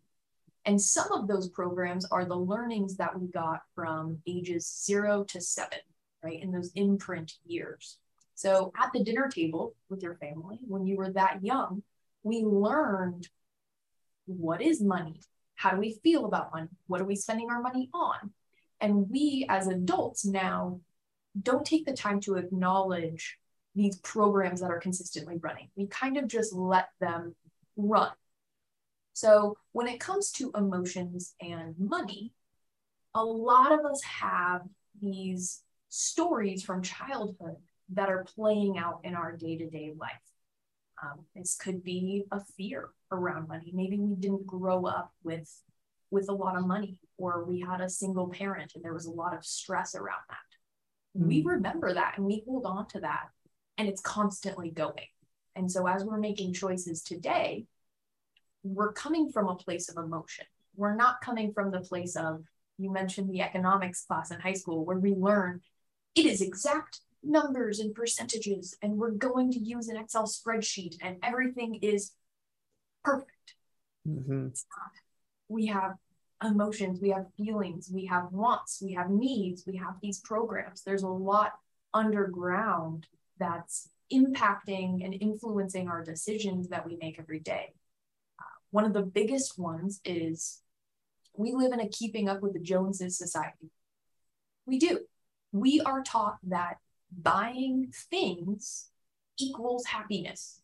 And 0.66 0.82
some 0.82 1.12
of 1.12 1.28
those 1.28 1.50
programs 1.50 2.06
are 2.06 2.26
the 2.26 2.38
learnings 2.38 2.96
that 2.98 3.20
we 3.20 3.28
got 3.28 3.62
from 3.76 4.20
ages 4.28 4.82
zero 4.86 5.24
to 5.26 5.42
seven, 5.42 5.80
right? 6.24 6.42
In 6.42 6.52
those 6.52 6.72
imprint 6.76 7.34
years. 7.46 7.98
So 8.36 8.72
at 8.82 8.92
the 8.94 9.04
dinner 9.04 9.30
table 9.30 9.76
with 9.90 10.02
your 10.02 10.16
family, 10.16 10.60
when 10.68 10.86
you 10.86 10.98
were 10.98 11.12
that 11.12 11.44
young, 11.44 11.84
we 12.24 12.44
learned 12.44 13.28
what 14.26 14.62
is 14.62 14.82
money? 14.82 15.20
How 15.56 15.72
do 15.72 15.78
we 15.78 16.00
feel 16.04 16.26
about 16.26 16.54
money? 16.54 16.70
What 16.88 17.02
are 17.02 17.06
we 17.06 17.16
spending 17.16 17.50
our 17.50 17.62
money 17.62 17.90
on? 17.94 18.32
And 18.80 19.10
we 19.10 19.46
as 19.50 19.68
adults 19.68 20.26
now 20.26 20.80
don't 21.42 21.66
take 21.66 21.86
the 21.86 21.94
time 21.94 22.20
to 22.22 22.36
acknowledge 22.36 23.38
these 23.76 23.98
programs 23.98 24.62
that 24.62 24.72
are 24.72 24.80
consistently 24.80 25.38
running. 25.42 25.70
We 25.76 25.88
kind 25.88 26.18
of 26.18 26.28
just 26.28 26.54
let 26.54 26.90
them 27.00 27.36
run 27.76 28.12
so 29.14 29.58
when 29.72 29.88
it 29.88 30.00
comes 30.00 30.32
to 30.34 30.52
emotions 30.56 31.36
and 31.42 31.76
money, 31.80 32.34
a 33.16 33.24
lot 33.24 33.72
of 33.72 33.86
us 33.86 34.02
have 34.04 34.62
these 35.02 35.62
stories 35.90 36.64
from 36.64 36.82
childhood 36.82 37.58
that 37.90 38.10
are 38.10 38.24
playing 38.36 38.78
out 38.78 39.00
in 39.04 39.16
our 39.16 39.36
day 39.38 39.58
to 39.58 39.70
day 39.70 39.94
life. 39.98 40.12
Um, 41.04 41.26
this 41.36 41.56
could 41.56 41.84
be 41.84 42.26
a 42.32 42.40
fear 42.58 42.90
around 43.12 43.48
money. 43.48 43.72
Maybe 43.74 44.00
we 44.00 44.16
didn't 44.16 44.48
grow 44.48 44.86
up 44.86 45.12
with 45.24 45.52
with 46.12 46.30
a 46.30 46.34
lot 46.34 46.56
of 46.58 46.66
money, 46.68 47.00
or 47.18 47.44
we 47.46 47.60
had 47.60 47.82
a 47.82 47.90
single 47.90 48.30
parent 48.30 48.74
and 48.76 48.84
there 48.84 48.94
was 48.94 49.06
a 49.08 49.12
lot 49.12 49.36
of 49.36 49.46
stress 49.46 49.96
around 49.96 50.22
that. 50.30 51.20
Mm-hmm. 51.20 51.28
We 51.28 51.44
remember 51.44 51.94
that 51.94 52.16
and 52.18 52.26
we 52.26 52.44
hold 52.48 52.66
on 52.66 52.88
to 52.90 53.00
that. 53.02 53.30
and 53.78 53.88
it's 53.88 54.02
constantly 54.02 54.72
going. 54.72 55.08
And 55.56 55.72
so 55.72 55.88
as 55.88 56.04
we're 56.04 56.18
making 56.20 56.54
choices 56.54 57.04
today, 57.04 57.66
we're 58.64 58.94
coming 58.94 59.30
from 59.32 59.48
a 59.48 59.56
place 59.56 59.90
of 59.90 59.98
emotion. 59.98 60.46
We're 60.76 60.96
not 60.96 61.22
coming 61.22 61.54
from 61.54 61.72
the 61.72 61.82
place 61.82 62.16
of, 62.16 62.44
you 62.78 62.92
mentioned 62.92 63.30
the 63.30 63.42
economics 63.42 64.06
class 64.06 64.32
in 64.32 64.40
high 64.40 64.54
school 64.54 64.86
where 64.86 64.98
we 64.98 65.14
learn 65.14 65.62
it 66.16 66.26
is 66.26 66.42
exact 66.42 67.02
numbers 67.24 67.80
and 67.80 67.94
percentages, 67.96 68.76
and 68.82 68.98
we're 68.98 69.12
going 69.12 69.52
to 69.52 69.60
use 69.60 69.88
an 69.88 69.98
Excel 69.98 70.26
spreadsheet, 70.26 70.96
and 71.02 71.18
everything 71.24 71.76
is 71.76 72.12
perfect. 73.04 73.56
Mm-hmm. 74.08 74.50
We 75.48 75.68
have 75.68 75.94
emotions, 76.44 77.00
we 77.02 77.10
have 77.10 77.28
feelings, 77.38 77.90
we 77.92 78.06
have 78.06 78.32
wants, 78.32 78.82
we 78.84 78.94
have 78.94 79.10
needs, 79.10 79.64
we 79.66 79.78
have 79.78 79.96
these 80.02 80.20
programs. 80.20 80.84
There's 80.84 81.04
a 81.04 81.08
lot 81.08 81.54
underground 81.94 83.08
that's 83.40 83.90
impacting 84.12 85.04
and 85.04 85.16
influencing 85.20 85.88
our 85.88 86.04
decisions 86.04 86.70
that 86.70 86.86
we 86.86 86.98
make 86.98 87.18
every 87.20 87.40
day. 87.40 87.74
One 88.74 88.86
of 88.86 88.94
the 88.94 89.04
biggest 89.04 89.60
ones 89.60 90.02
is 90.04 90.64
we 91.38 91.52
live 91.52 91.74
in 91.74 91.80
a 91.80 91.88
keeping 91.88 92.28
up 92.28 92.42
with 92.42 92.54
the 92.54 92.60
Joneses 92.60 93.16
society. 93.16 93.70
We 94.66 94.80
do. 94.80 95.02
We 95.52 95.80
are 95.82 96.02
taught 96.02 96.38
that 96.48 96.78
buying 97.16 97.94
things 98.10 98.90
equals 99.38 99.86
happiness. 99.86 100.60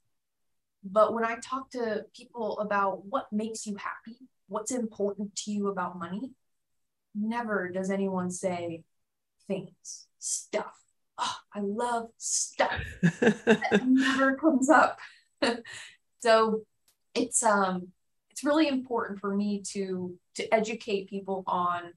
But 0.83 1.13
when 1.13 1.23
I 1.23 1.35
talk 1.35 1.69
to 1.73 2.05
people 2.17 2.57
about 2.57 3.05
what 3.05 3.31
makes 3.31 3.67
you 3.67 3.75
happy, 3.75 4.17
what's 4.47 4.71
important 4.71 5.35
to 5.43 5.51
you 5.51 5.67
about 5.67 5.99
money, 5.99 6.31
never 7.13 7.69
does 7.69 7.91
anyone 7.91 8.31
say 8.31 8.81
things, 9.47 10.07
stuff. 10.17 10.81
Oh, 11.19 11.35
I 11.53 11.59
love 11.59 12.07
stuff. 12.17 12.81
that 13.03 13.81
never 13.85 14.35
comes 14.35 14.67
up. 14.67 14.97
so 16.21 16.63
it's 17.13 17.43
um 17.43 17.89
it's 18.39 18.45
really 18.45 18.69
important 18.69 19.19
for 19.19 19.35
me 19.35 19.61
to 19.73 20.17
to 20.35 20.53
educate 20.53 21.09
people 21.09 21.43
on 21.45 21.91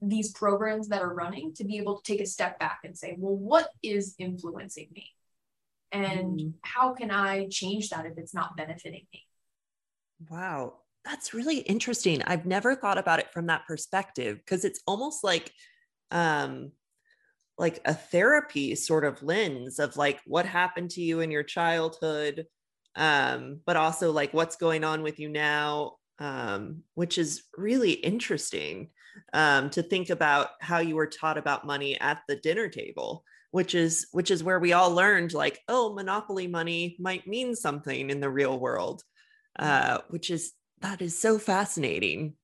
these 0.00 0.32
programs 0.32 0.88
that 0.88 1.02
are 1.02 1.12
running 1.12 1.52
to 1.52 1.64
be 1.64 1.76
able 1.76 2.00
to 2.00 2.12
take 2.12 2.22
a 2.22 2.26
step 2.26 2.58
back 2.58 2.80
and 2.84 2.96
say, 2.96 3.14
well, 3.18 3.36
what 3.36 3.68
is 3.82 4.14
influencing 4.18 4.88
me? 4.94 5.10
And 5.92 6.40
mm. 6.40 6.52
how 6.62 6.94
can 6.94 7.10
I 7.10 7.48
change 7.48 7.90
that 7.90 8.06
if 8.06 8.16
it's 8.16 8.32
not 8.32 8.56
benefiting 8.56 9.06
me? 9.12 9.26
Wow. 10.30 10.76
That's 11.04 11.34
really 11.34 11.58
interesting. 11.58 12.22
I've 12.22 12.46
never 12.46 12.74
thought 12.74 12.96
about 12.96 13.18
it 13.18 13.30
from 13.30 13.46
that 13.48 13.66
perspective 13.66 14.38
because 14.38 14.64
it's 14.64 14.80
almost 14.86 15.22
like 15.22 15.52
um 16.10 16.72
like 17.58 17.80
a 17.84 17.92
therapy 17.92 18.74
sort 18.74 19.04
of 19.04 19.22
lens 19.22 19.78
of 19.78 19.98
like 19.98 20.20
what 20.24 20.46
happened 20.46 20.88
to 20.92 21.02
you 21.02 21.20
in 21.20 21.30
your 21.30 21.42
childhood 21.42 22.46
um 22.96 23.60
but 23.66 23.76
also 23.76 24.10
like 24.12 24.34
what's 24.34 24.56
going 24.56 24.84
on 24.84 25.02
with 25.02 25.18
you 25.18 25.28
now 25.28 25.92
um 26.18 26.82
which 26.94 27.18
is 27.18 27.44
really 27.56 27.92
interesting 27.92 28.88
um, 29.32 29.70
to 29.70 29.82
think 29.82 30.08
about 30.08 30.50
how 30.60 30.78
you 30.78 30.94
were 30.94 31.06
taught 31.06 31.36
about 31.36 31.66
money 31.66 31.98
at 32.00 32.22
the 32.28 32.36
dinner 32.36 32.68
table 32.68 33.24
which 33.50 33.74
is 33.74 34.06
which 34.12 34.30
is 34.30 34.42
where 34.42 34.58
we 34.58 34.72
all 34.72 34.92
learned 34.92 35.32
like 35.32 35.60
oh 35.68 35.92
monopoly 35.94 36.46
money 36.46 36.96
might 36.98 37.26
mean 37.26 37.54
something 37.54 38.10
in 38.10 38.20
the 38.20 38.30
real 38.30 38.58
world 38.58 39.02
uh, 39.58 39.98
which 40.08 40.30
is 40.30 40.52
that 40.80 41.02
is 41.02 41.18
so 41.18 41.38
fascinating. 41.38 42.34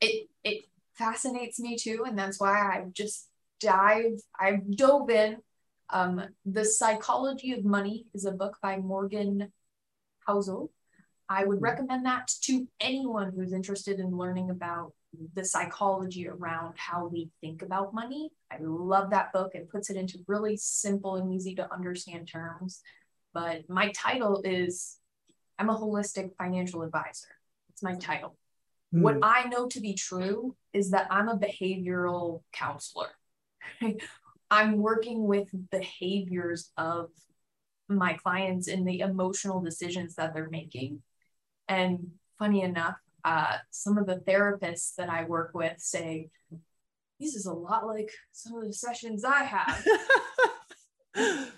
It 0.00 0.28
it 0.42 0.64
fascinates 0.94 1.58
me 1.58 1.76
too 1.76 2.04
and 2.06 2.16
that's 2.16 2.38
why 2.38 2.52
i 2.52 2.84
just 2.92 3.28
dive 3.58 4.12
i 4.38 4.60
dove 4.76 5.10
in 5.10 5.38
um, 5.94 6.20
the 6.44 6.64
psychology 6.64 7.52
of 7.52 7.64
money 7.64 8.06
is 8.12 8.26
a 8.26 8.32
book 8.32 8.58
by 8.60 8.76
morgan 8.76 9.50
housel 10.28 10.68
i 11.28 11.44
would 11.44 11.56
mm-hmm. 11.56 11.64
recommend 11.64 12.04
that 12.04 12.28
to 12.42 12.68
anyone 12.80 13.32
who's 13.34 13.52
interested 13.52 13.98
in 13.98 14.16
learning 14.16 14.50
about 14.50 14.92
the 15.34 15.44
psychology 15.44 16.28
around 16.28 16.74
how 16.76 17.06
we 17.06 17.30
think 17.40 17.62
about 17.62 17.94
money. 17.94 18.30
I 18.50 18.56
love 18.60 19.10
that 19.10 19.32
book. 19.32 19.52
It 19.54 19.70
puts 19.70 19.90
it 19.90 19.96
into 19.96 20.18
really 20.26 20.56
simple 20.56 21.16
and 21.16 21.32
easy 21.32 21.54
to 21.56 21.72
understand 21.72 22.28
terms. 22.28 22.80
But 23.32 23.68
my 23.68 23.90
title 23.92 24.42
is 24.44 24.98
I'm 25.58 25.70
a 25.70 25.78
holistic 25.78 26.36
financial 26.36 26.82
advisor. 26.82 27.28
It's 27.70 27.82
my 27.82 27.94
title. 27.94 28.36
Mm. 28.94 29.02
What 29.02 29.18
I 29.22 29.44
know 29.44 29.66
to 29.68 29.80
be 29.80 29.94
true 29.94 30.56
is 30.72 30.90
that 30.90 31.08
I'm 31.10 31.28
a 31.28 31.38
behavioral 31.38 32.42
counselor. 32.52 33.08
I'm 34.54 34.78
working 34.78 35.26
with 35.26 35.48
behaviors 35.72 36.70
of 36.76 37.10
my 37.88 38.12
clients 38.12 38.68
and 38.68 38.86
the 38.86 39.00
emotional 39.00 39.60
decisions 39.60 40.14
that 40.14 40.32
they're 40.32 40.48
making. 40.48 41.02
And 41.68 42.12
funny 42.38 42.62
enough, 42.62 42.94
uh, 43.24 43.56
some 43.70 43.98
of 43.98 44.06
the 44.06 44.22
therapists 44.28 44.94
that 44.94 45.10
I 45.10 45.24
work 45.24 45.50
with 45.54 45.80
say, 45.80 46.28
this 47.18 47.34
is 47.34 47.46
a 47.46 47.52
lot 47.52 47.84
like 47.88 48.12
some 48.30 48.54
of 48.54 48.64
the 48.64 48.72
sessions 48.72 49.24
I 49.24 49.42
have. 49.42 49.86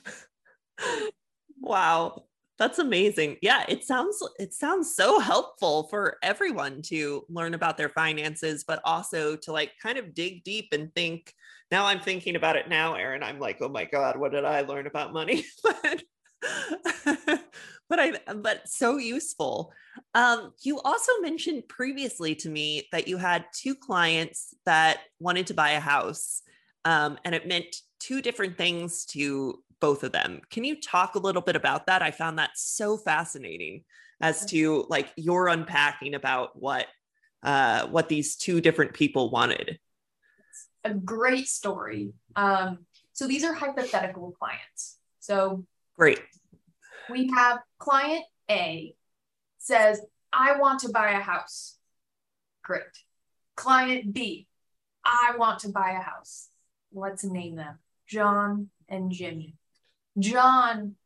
wow. 1.61 2.24
That's 2.59 2.78
amazing. 2.78 3.37
Yeah, 3.42 3.66
it 3.68 3.85
sounds 3.85 4.26
it 4.38 4.54
sounds 4.54 4.94
so 4.94 5.20
helpful 5.20 5.88
for 5.88 6.16
everyone 6.22 6.80
to 6.85 7.26
learn 7.28 7.52
about 7.52 7.76
their 7.76 7.90
finances, 7.90 8.64
but 8.66 8.80
also 8.85 9.37
to 9.37 9.52
like 9.52 9.72
kind 9.82 9.98
of 9.98 10.14
dig 10.14 10.44
deep 10.44 10.68
and 10.72 10.90
think. 10.94 11.35
Now 11.70 11.87
I'm 11.87 12.00
thinking 12.00 12.37
about 12.37 12.57
it 12.57 12.68
now, 12.68 12.94
Erin. 12.94 13.22
I'm 13.22 13.40
like, 13.40 13.59
oh 13.61 13.68
my 13.68 13.85
God, 13.85 14.16
what 14.16 14.33
did 14.33 14.44
I 14.44 14.61
learn 14.61 14.87
about 14.87 15.12
money? 15.12 15.44
but 15.62 16.02
but 17.88 17.98
I 17.98 18.12
but 18.35 18.68
so 18.68 18.98
useful. 18.98 19.72
Um, 20.14 20.52
you 20.62 20.81
also 20.81 21.12
mentioned 21.20 21.68
previously 21.68 22.35
to 22.37 22.48
me 22.48 22.88
that 22.92 23.09
you 23.09 23.16
had 23.16 23.46
two 23.52 23.74
clients 23.74 24.55
that 24.64 25.00
wanted 25.18 25.48
to 25.48 25.55
buy 25.55 25.70
a 25.70 25.81
house, 25.81 26.42
um, 26.85 27.18
and 27.24 27.35
it 27.35 27.48
meant 27.48 27.76
two 27.98 28.22
different 28.22 28.59
things 28.59 29.05
to 29.07 29.62
both 29.81 30.05
of 30.05 30.12
them. 30.12 30.40
Can 30.50 30.64
you 30.64 30.81
talk 30.81 31.14
a 31.14 31.20
little 31.20 31.42
bit 31.42 31.57
about 31.57 31.87
that? 31.87 32.02
I 32.02 32.11
found 32.11 32.38
that 32.38 32.50
so 32.55 32.96
fascinating 32.96 33.85
as 34.20 34.46
to 34.46 34.87
like 34.88 35.12
your 35.16 35.48
unpacking 35.48 36.14
about 36.14 36.61
what 36.61 36.87
uh, 37.42 37.87
what 37.88 38.09
these 38.09 38.37
two 38.37 38.61
different 38.61 38.94
people 38.94 39.31
wanted. 39.31 39.79
A 40.84 40.94
great 40.94 41.48
story. 41.48 42.12
Um, 42.36 42.86
so 43.12 43.26
these 43.26 43.44
are 43.44 43.54
hypothetical 43.54 44.32
clients. 44.38 44.98
So 45.20 45.64
great 45.96 46.20
we 47.08 47.30
have 47.34 47.60
client 47.78 48.24
A 48.50 48.94
says, 49.58 50.00
I 50.32 50.58
want 50.58 50.80
to 50.80 50.90
buy 50.90 51.12
a 51.12 51.20
house. 51.20 51.76
Great. 52.62 52.82
Client 53.56 54.12
B, 54.12 54.46
I 55.04 55.34
want 55.38 55.60
to 55.60 55.70
buy 55.70 55.92
a 55.92 56.02
house. 56.02 56.48
Let's 56.92 57.24
name 57.24 57.56
them 57.56 57.78
John 58.06 58.70
and 58.88 59.10
Jimmy. 59.10 59.54
John, 60.18 60.96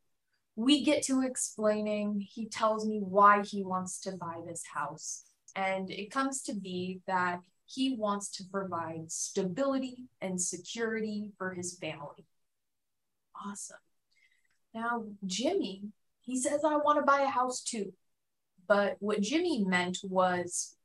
we 0.55 0.83
get 0.83 1.03
to 1.03 1.23
explaining, 1.23 2.19
he 2.19 2.47
tells 2.47 2.85
me 2.85 2.99
why 2.99 3.43
he 3.43 3.63
wants 3.63 3.99
to 4.01 4.11
buy 4.11 4.39
this 4.45 4.63
house. 4.73 5.23
And 5.55 5.89
it 5.89 6.11
comes 6.11 6.43
to 6.43 6.53
be 6.53 7.01
that 7.07 7.39
he 7.73 7.95
wants 7.95 8.29
to 8.29 8.43
provide 8.51 9.11
stability 9.11 10.05
and 10.21 10.41
security 10.41 11.31
for 11.37 11.53
his 11.53 11.77
family. 11.77 12.25
Awesome. 13.45 13.77
Now, 14.73 15.05
Jimmy, 15.25 15.83
he 16.21 16.37
says, 16.37 16.61
I 16.65 16.75
want 16.77 16.99
to 16.99 17.05
buy 17.05 17.21
a 17.21 17.27
house 17.27 17.61
too. 17.61 17.93
But 18.67 18.97
what 18.99 19.21
Jimmy 19.21 19.63
meant 19.63 19.99
was, 20.03 20.75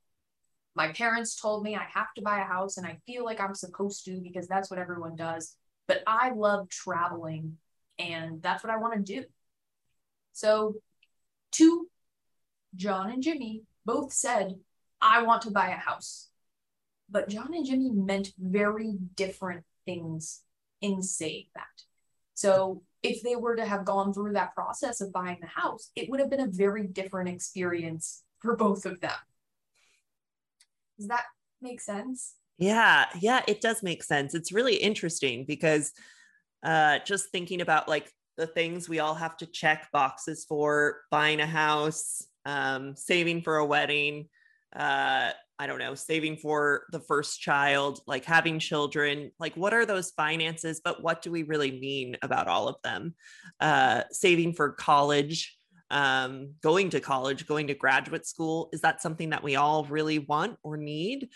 my 0.75 0.93
parents 0.93 1.41
told 1.41 1.63
me 1.63 1.75
I 1.75 1.87
have 1.93 2.13
to 2.17 2.23
buy 2.23 2.41
a 2.41 2.45
house 2.45 2.77
and 2.77 2.87
I 2.87 2.99
feel 3.07 3.25
like 3.25 3.41
I'm 3.41 3.55
supposed 3.55 4.05
to 4.05 4.21
because 4.21 4.47
that's 4.47 4.71
what 4.71 4.81
everyone 4.81 5.17
does. 5.17 5.57
But 5.89 6.03
I 6.07 6.31
love 6.31 6.69
traveling 6.69 7.59
and 7.99 8.43
that's 8.43 8.63
what 8.63 8.73
I 8.73 8.79
want 8.79 8.95
to 8.95 9.15
do. 9.15 9.25
So, 10.33 10.75
two, 11.51 11.89
John 12.75 13.11
and 13.11 13.23
Jimmy 13.23 13.63
both 13.85 14.13
said, 14.13 14.57
I 15.01 15.23
want 15.23 15.43
to 15.43 15.51
buy 15.51 15.69
a 15.69 15.77
house. 15.77 16.29
But 17.09 17.29
John 17.29 17.55
and 17.55 17.65
Jimmy 17.65 17.91
meant 17.91 18.33
very 18.39 18.97
different 19.15 19.65
things 19.85 20.43
in 20.81 21.03
saying 21.03 21.47
that. 21.55 21.65
So 22.35 22.83
if 23.03 23.23
they 23.23 23.37
were 23.37 23.57
to 23.57 23.65
have 23.65 23.85
gone 23.85 24.13
through 24.13 24.35
that 24.35 24.55
process 24.55 25.01
of 25.01 25.13
buying 25.13 25.39
the 25.41 25.47
house, 25.47 25.91
it 25.95 26.11
would 26.11 26.21
have 26.21 26.31
been 26.31 26.41
a 26.41 26.49
very 26.49 26.87
different 26.87 27.29
experience 27.29 28.23
for 28.41 28.57
both 28.57 28.85
of 28.85 29.01
them. 29.01 29.13
Does 30.99 31.09
that 31.09 31.25
make 31.63 31.81
sense? 31.81 32.35
Yeah, 32.59 33.07
yeah, 33.21 33.43
it 33.47 33.61
does 33.61 33.83
make 33.83 34.03
sense. 34.03 34.35
It's 34.35 34.53
really 34.53 34.77
interesting 34.77 35.45
because 35.45 35.93
uh, 36.63 36.99
just 37.05 37.31
thinking 37.31 37.61
about 37.61 37.89
like 37.89 38.11
the 38.37 38.47
things 38.47 38.89
we 38.89 38.99
all 38.99 39.15
have 39.15 39.37
to 39.39 39.47
check 39.47 39.91
boxes 39.93 40.45
for 40.49 41.03
buying 41.11 41.41
a 41.41 41.47
house, 41.47 42.27
um, 42.45 42.97
saving 42.97 43.43
for 43.43 43.57
a 43.57 43.67
wedding, 43.67 44.29
uh, 44.75 45.31
I 45.59 45.67
don't 45.67 45.79
know, 45.79 45.95
saving 45.95 46.37
for 46.37 46.85
the 46.93 47.01
first 47.01 47.41
child, 47.41 48.01
like 48.07 48.25
having 48.25 48.59
children, 48.59 49.31
like 49.39 49.57
what 49.57 49.73
are 49.73 49.87
those 49.87 50.11
finances, 50.11 50.81
but 50.85 51.03
what 51.03 51.23
do 51.23 51.31
we 51.31 51.45
really 51.45 51.73
mean 51.73 52.17
about 52.23 52.47
all 52.47 52.69
of 52.69 52.77
them? 52.85 53.15
Uh, 53.59 54.03
saving 54.11 54.53
for 54.53 54.73
college, 54.73 55.57
um, 55.91 56.55
going 56.63 56.91
to 56.91 57.01
college, 57.01 57.47
going 57.47 57.69
to 57.69 57.75
graduate 57.75 58.27
school, 58.27 58.69
is 58.73 58.83
that 58.83 59.01
something 59.01 59.31
that 59.31 59.43
we 59.43 59.57
all 59.57 59.85
really 59.85 60.19
want 60.19 60.59
or 60.63 60.77
need? 60.77 61.29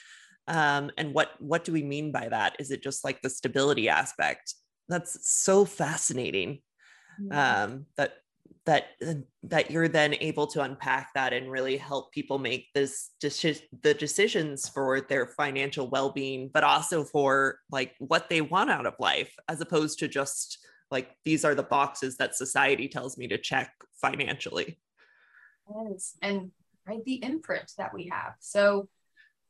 Um, 0.48 0.90
and 0.98 1.14
what 1.14 1.30
what 1.38 1.64
do 1.64 1.72
we 1.72 1.82
mean 1.82 2.10
by 2.10 2.28
that? 2.28 2.56
Is 2.58 2.70
it 2.72 2.82
just 2.82 3.04
like 3.04 3.22
the 3.22 3.30
stability 3.30 3.88
aspect? 3.88 4.54
That's 4.88 5.30
so 5.30 5.64
fascinating. 5.64 6.62
Um, 7.30 7.86
that 7.96 8.14
that 8.66 8.88
uh, 9.06 9.14
that 9.42 9.70
you're 9.70 9.88
then 9.88 10.14
able 10.20 10.46
to 10.46 10.62
unpack 10.62 11.10
that 11.14 11.32
and 11.32 11.50
really 11.50 11.76
help 11.76 12.12
people 12.12 12.38
make 12.38 12.68
this 12.74 13.10
deci- 13.22 13.62
the 13.82 13.94
decisions 13.94 14.68
for 14.68 15.00
their 15.00 15.26
financial 15.26 15.88
well-being 15.88 16.50
but 16.52 16.64
also 16.64 17.04
for 17.04 17.58
like 17.70 17.94
what 17.98 18.28
they 18.28 18.40
want 18.40 18.70
out 18.70 18.86
of 18.86 18.94
life 18.98 19.34
as 19.48 19.60
opposed 19.60 19.98
to 19.98 20.08
just 20.08 20.58
like 20.90 21.10
these 21.24 21.44
are 21.44 21.54
the 21.54 21.62
boxes 21.62 22.16
that 22.16 22.34
society 22.34 22.88
tells 22.88 23.16
me 23.16 23.28
to 23.28 23.38
check 23.38 23.72
financially. 24.00 24.78
Yes 25.86 26.16
and 26.20 26.50
right 26.86 27.04
the 27.04 27.22
imprint 27.22 27.72
that 27.78 27.94
we 27.94 28.08
have. 28.08 28.34
So 28.40 28.88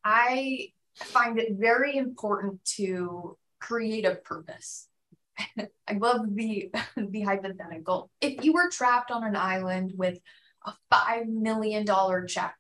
i 0.05 0.73
find 0.97 1.39
it 1.39 1.53
very 1.59 1.97
important 1.97 2.65
to 2.65 3.37
create 3.61 4.05
a 4.05 4.17
purpose 4.17 4.89
I 5.89 5.93
love 5.95 6.35
the 6.35 6.71
the 6.97 7.23
hypothetical. 7.23 8.11
If 8.21 8.45
you 8.45 8.53
were 8.53 8.71
trapped 8.71 9.11
on 9.11 9.25
an 9.25 9.37
island 9.37 9.93
with 9.97 10.19
a 10.65 10.73
five 10.91 11.27
million 11.27 11.85
dollar 11.85 12.25
check, 12.27 12.55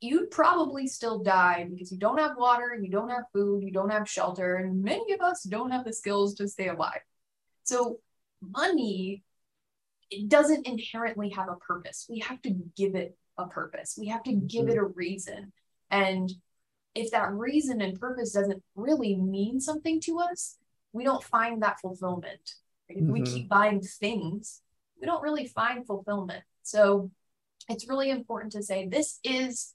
you'd 0.00 0.30
probably 0.30 0.86
still 0.86 1.20
die 1.20 1.66
because 1.68 1.90
you 1.90 1.98
don't 1.98 2.18
have 2.18 2.36
water, 2.36 2.78
you 2.80 2.90
don't 2.90 3.10
have 3.10 3.24
food, 3.32 3.62
you 3.62 3.72
don't 3.72 3.90
have 3.90 4.08
shelter, 4.08 4.56
and 4.56 4.82
many 4.82 5.12
of 5.12 5.20
us 5.20 5.42
don't 5.42 5.70
have 5.70 5.84
the 5.84 5.92
skills 5.92 6.34
to 6.34 6.48
stay 6.48 6.68
alive. 6.68 7.00
So 7.64 7.98
money 8.40 9.24
it 10.10 10.28
doesn't 10.28 10.66
inherently 10.66 11.30
have 11.30 11.48
a 11.48 11.56
purpose. 11.56 12.06
We 12.08 12.20
have 12.20 12.40
to 12.42 12.50
give 12.76 12.94
it 12.94 13.16
a 13.36 13.46
purpose. 13.46 13.96
We 13.98 14.08
have 14.08 14.22
to 14.24 14.32
give 14.32 14.62
mm-hmm. 14.62 14.72
it 14.72 14.78
a 14.78 14.84
reason. 14.84 15.52
And 15.90 16.32
if 16.94 17.10
that 17.10 17.32
reason 17.32 17.80
and 17.80 18.00
purpose 18.00 18.32
doesn't 18.32 18.62
really 18.74 19.16
mean 19.16 19.60
something 19.60 20.00
to 20.02 20.18
us, 20.18 20.56
we 20.92 21.04
don't 21.04 21.22
find 21.22 21.62
that 21.62 21.80
fulfillment. 21.80 22.54
If 22.88 22.98
mm-hmm. 22.98 23.12
we 23.12 23.22
keep 23.22 23.48
buying 23.48 23.80
things, 23.80 24.62
we 25.00 25.06
don't 25.06 25.22
really 25.22 25.46
find 25.46 25.86
fulfillment. 25.86 26.42
So 26.62 27.10
it's 27.68 27.88
really 27.88 28.10
important 28.10 28.52
to 28.52 28.62
say 28.62 28.86
this 28.86 29.18
is 29.22 29.74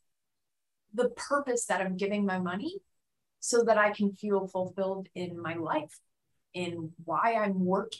the 0.94 1.10
purpose 1.10 1.66
that 1.66 1.82
I'm 1.82 1.98
giving 1.98 2.26
my 2.26 2.40
money 2.40 2.78
so 3.40 3.64
that 3.64 3.78
I 3.78 3.92
can 3.92 4.14
feel 4.14 4.48
fulfilled 4.48 5.08
in 5.16 5.42
my 5.42 5.56
life, 5.56 6.00
in 6.54 6.92
why 7.04 7.36
I'm 7.36 7.66
working. 7.66 8.00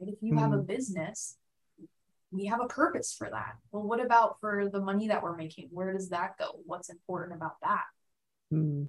Right? 0.00 0.10
If 0.10 0.22
you 0.22 0.32
mm-hmm. 0.32 0.42
have 0.42 0.52
a 0.52 0.56
mm-hmm. 0.56 0.66
business, 0.66 1.36
we 2.32 2.46
have 2.46 2.60
a 2.60 2.66
purpose 2.66 3.14
for 3.16 3.28
that. 3.30 3.56
Well, 3.72 3.82
what 3.82 4.04
about 4.04 4.38
for 4.40 4.68
the 4.72 4.80
money 4.80 5.08
that 5.08 5.22
we're 5.22 5.36
making? 5.36 5.68
Where 5.72 5.92
does 5.92 6.10
that 6.10 6.38
go? 6.38 6.60
What's 6.64 6.88
important 6.88 7.36
about 7.36 7.56
that? 7.62 7.84
Mm. 8.52 8.88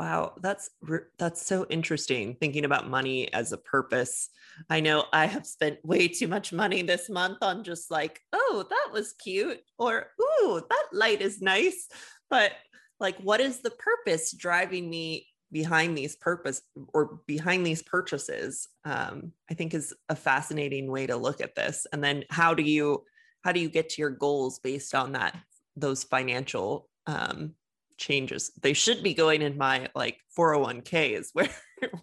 Wow, 0.00 0.32
that's 0.40 0.70
that's 1.18 1.44
so 1.44 1.66
interesting 1.68 2.34
thinking 2.40 2.64
about 2.64 2.88
money 2.88 3.30
as 3.34 3.52
a 3.52 3.58
purpose. 3.58 4.30
I 4.70 4.80
know 4.80 5.04
I 5.12 5.26
have 5.26 5.44
spent 5.44 5.84
way 5.84 6.08
too 6.08 6.26
much 6.26 6.54
money 6.54 6.80
this 6.80 7.10
month 7.10 7.36
on 7.42 7.64
just 7.64 7.90
like, 7.90 8.18
oh, 8.32 8.64
that 8.70 8.94
was 8.94 9.12
cute 9.12 9.60
or 9.78 10.06
ooh, 10.18 10.62
that 10.70 10.84
light 10.94 11.20
is 11.20 11.42
nice. 11.42 11.86
But 12.30 12.52
like 12.98 13.18
what 13.18 13.42
is 13.42 13.60
the 13.60 13.72
purpose 13.72 14.32
driving 14.32 14.88
me 14.88 15.26
behind 15.52 15.98
these 15.98 16.16
purpose 16.16 16.62
or 16.94 17.20
behind 17.26 17.66
these 17.66 17.82
purchases? 17.82 18.68
Um, 18.86 19.32
I 19.50 19.54
think 19.54 19.74
is 19.74 19.92
a 20.08 20.16
fascinating 20.16 20.90
way 20.90 21.08
to 21.08 21.16
look 21.18 21.42
at 21.42 21.54
this. 21.54 21.86
And 21.92 22.02
then 22.02 22.24
how 22.30 22.54
do 22.54 22.62
you 22.62 23.04
how 23.44 23.52
do 23.52 23.60
you 23.60 23.68
get 23.68 23.90
to 23.90 24.00
your 24.00 24.08
goals 24.08 24.60
based 24.60 24.94
on 24.94 25.12
that 25.12 25.36
those 25.76 26.04
financial 26.04 26.88
um, 27.06 27.52
changes. 28.00 28.50
They 28.60 28.72
should 28.72 29.02
be 29.02 29.14
going 29.14 29.42
in 29.42 29.56
my 29.56 29.88
like 29.94 30.18
401ks 30.36 31.28
where 31.32 31.50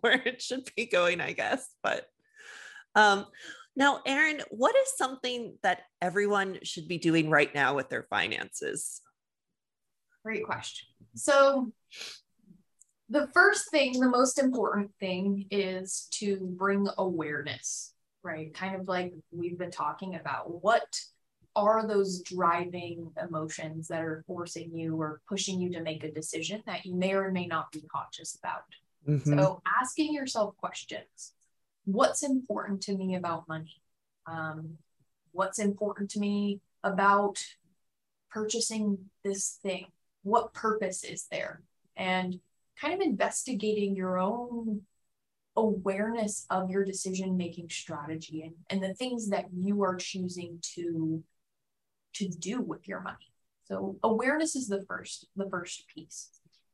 where 0.02 0.22
it 0.26 0.42
should 0.42 0.70
be 0.76 0.86
going, 0.86 1.20
I 1.20 1.34
guess. 1.34 1.68
But 1.84 2.08
um 2.96 3.26
now, 3.78 4.02
Erin, 4.08 4.42
what 4.50 4.76
is 4.76 4.98
something 4.98 5.56
that 5.62 5.82
everyone 6.02 6.58
should 6.64 6.88
be 6.88 6.98
doing 6.98 7.30
right 7.30 7.54
now 7.54 7.76
with 7.76 7.90
their 7.90 8.08
finances? 8.10 9.02
Great 10.26 10.44
question. 10.44 10.88
So, 11.14 11.72
the 13.08 13.28
first 13.36 13.70
thing, 13.70 14.00
the 14.00 14.10
most 14.10 14.40
important 14.40 14.90
thing 15.00 15.46
is 15.52 16.08
to 16.14 16.38
bring 16.58 16.88
awareness, 16.98 17.94
right? 18.24 18.52
Kind 18.52 18.76
of 18.76 18.88
like 18.88 19.14
we've 19.32 19.60
been 19.60 19.70
talking 19.70 20.16
about. 20.16 20.64
What 20.64 21.00
are 21.58 21.88
those 21.88 22.22
driving 22.22 23.12
emotions 23.22 23.88
that 23.88 24.02
are 24.02 24.24
forcing 24.28 24.76
you 24.78 24.96
or 24.96 25.22
pushing 25.28 25.60
you 25.60 25.72
to 25.72 25.82
make 25.82 26.04
a 26.04 26.12
decision 26.12 26.64
that 26.68 26.86
you 26.86 26.96
may 26.96 27.14
or 27.14 27.32
may 27.32 27.48
not 27.48 27.72
be 27.72 27.82
conscious 27.92 28.38
about? 28.42 28.62
Mm-hmm. 29.08 29.38
So, 29.38 29.62
asking 29.82 30.14
yourself 30.14 30.56
questions 30.58 31.34
What's 31.86 32.22
important 32.22 32.82
to 32.84 32.98
me 32.98 33.16
about 33.16 33.48
money? 33.48 33.82
Um, 34.26 34.78
what's 35.32 35.58
important 35.58 36.12
to 36.12 36.20
me 36.20 36.60
about 36.84 37.42
purchasing 38.30 38.98
this 39.24 39.58
thing? 39.64 39.86
What 40.24 40.54
purpose 40.54 41.06
is 41.06 41.28
there? 41.32 41.62
And 41.96 42.42
kind 42.80 42.94
of 42.94 43.00
investigating 43.00 43.96
your 43.96 44.20
own 44.20 44.82
awareness 45.56 46.46
of 46.50 46.70
your 46.70 46.84
decision 46.84 47.38
making 47.38 47.70
strategy 47.70 48.44
and, 48.44 48.56
and 48.70 48.84
the 48.84 48.94
things 48.94 49.30
that 49.30 49.46
you 49.56 49.82
are 49.84 49.96
choosing 49.96 50.60
to 50.76 51.24
to 52.18 52.28
do 52.28 52.62
with 52.62 52.88
your 52.88 53.02
money. 53.02 53.32
So 53.66 53.98
awareness 54.04 54.56
is 54.56 54.68
the 54.68 54.86
first, 54.88 55.28
the 55.36 55.50
first 55.50 55.86
piece. 55.94 56.30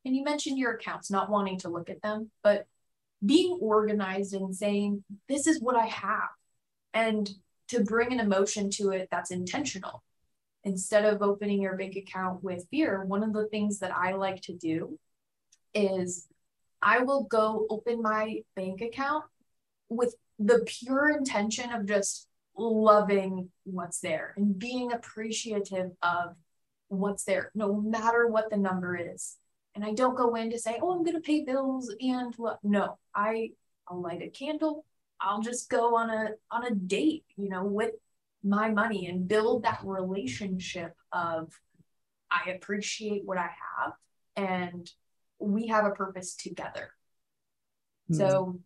And 0.05 0.15
you 0.15 0.23
mentioned 0.23 0.57
your 0.57 0.73
accounts, 0.73 1.09
not 1.09 1.29
wanting 1.29 1.59
to 1.59 1.69
look 1.69 1.89
at 1.89 2.01
them, 2.01 2.29
but 2.43 2.67
being 3.25 3.57
organized 3.61 4.33
and 4.33 4.55
saying, 4.55 5.03
this 5.29 5.47
is 5.47 5.61
what 5.61 5.75
I 5.75 5.85
have. 5.85 6.29
And 6.93 7.29
to 7.69 7.83
bring 7.83 8.11
an 8.11 8.19
emotion 8.19 8.69
to 8.71 8.91
it 8.91 9.07
that's 9.09 9.31
intentional. 9.31 10.03
Instead 10.65 11.05
of 11.05 11.21
opening 11.21 11.61
your 11.61 11.75
bank 11.75 11.95
account 11.95 12.43
with 12.43 12.67
fear, 12.69 13.03
one 13.03 13.23
of 13.23 13.33
the 13.33 13.47
things 13.47 13.79
that 13.79 13.95
I 13.95 14.13
like 14.13 14.41
to 14.43 14.53
do 14.53 14.99
is 15.73 16.27
I 16.81 16.99
will 16.99 17.23
go 17.23 17.65
open 17.69 18.01
my 18.01 18.41
bank 18.55 18.81
account 18.81 19.25
with 19.89 20.15
the 20.37 20.63
pure 20.65 21.09
intention 21.09 21.71
of 21.71 21.85
just 21.85 22.27
loving 22.55 23.49
what's 23.63 23.99
there 23.99 24.33
and 24.37 24.57
being 24.57 24.91
appreciative 24.91 25.91
of 26.01 26.35
what's 26.87 27.23
there, 27.23 27.51
no 27.55 27.81
matter 27.81 28.27
what 28.27 28.49
the 28.49 28.57
number 28.57 28.95
is. 28.95 29.37
And 29.75 29.83
I 29.83 29.93
don't 29.93 30.15
go 30.15 30.35
in 30.35 30.51
to 30.51 30.59
say, 30.59 30.77
oh, 30.81 30.91
I'm 30.91 31.03
going 31.03 31.15
to 31.15 31.21
pay 31.21 31.43
bills 31.43 31.93
and 31.99 32.33
what. 32.35 32.59
No, 32.63 32.99
I, 33.15 33.51
I'll 33.87 34.01
light 34.01 34.21
a 34.21 34.29
candle. 34.29 34.85
I'll 35.19 35.41
just 35.41 35.69
go 35.69 35.95
on 35.95 36.09
a 36.09 36.29
on 36.51 36.65
a 36.65 36.75
date, 36.75 37.23
you 37.37 37.49
know, 37.49 37.63
with 37.63 37.91
my 38.43 38.69
money 38.69 39.07
and 39.07 39.27
build 39.27 39.63
that 39.63 39.79
relationship 39.83 40.93
of 41.11 41.51
I 42.29 42.51
appreciate 42.51 43.23
what 43.25 43.37
I 43.37 43.49
have 43.77 43.93
and 44.35 44.89
we 45.39 45.67
have 45.67 45.85
a 45.85 45.91
purpose 45.91 46.35
together. 46.35 46.91
Mm-hmm. 48.11 48.15
So 48.15 48.59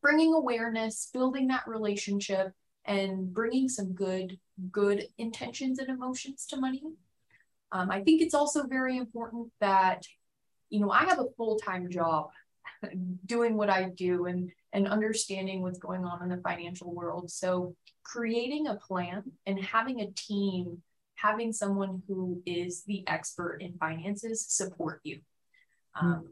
bringing 0.00 0.34
awareness, 0.34 1.08
building 1.12 1.48
that 1.48 1.66
relationship, 1.66 2.52
and 2.84 3.32
bringing 3.32 3.68
some 3.68 3.92
good 3.92 4.38
good 4.70 5.06
intentions 5.18 5.78
and 5.78 5.88
emotions 5.88 6.46
to 6.46 6.56
money. 6.56 6.82
Um, 7.72 7.90
i 7.90 8.02
think 8.02 8.20
it's 8.20 8.34
also 8.34 8.66
very 8.66 8.98
important 8.98 9.50
that 9.60 10.04
you 10.68 10.80
know 10.80 10.90
i 10.90 11.04
have 11.04 11.18
a 11.18 11.30
full-time 11.36 11.90
job 11.90 12.28
doing 13.26 13.56
what 13.56 13.70
i 13.70 13.84
do 13.84 14.26
and 14.26 14.52
and 14.72 14.88
understanding 14.88 15.60
what's 15.62 15.78
going 15.78 16.04
on 16.04 16.22
in 16.22 16.28
the 16.30 16.42
financial 16.42 16.94
world. 16.94 17.30
So 17.30 17.76
creating 18.02 18.66
a 18.66 18.76
plan 18.76 19.22
and 19.46 19.62
having 19.62 20.00
a 20.00 20.10
team 20.12 20.82
having 21.14 21.52
someone 21.52 22.02
who 22.08 22.42
is 22.46 22.82
the 22.84 23.06
expert 23.06 23.58
in 23.60 23.74
finances 23.78 24.44
support 24.48 25.00
you. 25.04 25.20
Hmm. 25.94 26.06
um, 26.06 26.28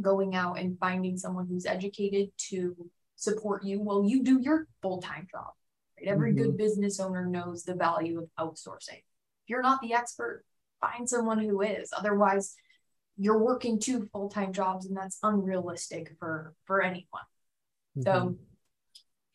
going 0.00 0.34
out 0.34 0.58
and 0.58 0.78
finding 0.78 1.18
someone 1.18 1.46
who's 1.46 1.66
educated 1.66 2.30
to 2.48 2.74
support 3.16 3.64
you 3.64 3.80
while 3.80 4.04
you 4.04 4.22
do 4.22 4.40
your 4.40 4.66
full-time 4.80 5.26
job 5.30 5.52
Right? 5.98 6.08
Every 6.08 6.32
mm-hmm. 6.32 6.42
good 6.42 6.56
business 6.56 7.00
owner 7.00 7.26
knows 7.26 7.64
the 7.64 7.74
value 7.74 8.18
of 8.18 8.28
outsourcing. 8.38 8.98
If 8.98 9.48
you're 9.48 9.62
not 9.62 9.80
the 9.80 9.94
expert, 9.94 10.44
find 10.80 11.08
someone 11.08 11.38
who 11.38 11.62
is. 11.62 11.92
Otherwise, 11.96 12.54
you're 13.16 13.42
working 13.42 13.78
two 13.78 14.08
full-time 14.12 14.52
jobs 14.52 14.86
and 14.86 14.96
that's 14.96 15.18
unrealistic 15.22 16.12
for 16.18 16.54
for 16.64 16.82
anyone. 16.82 17.22
Mm-hmm. 17.96 18.02
So 18.02 18.36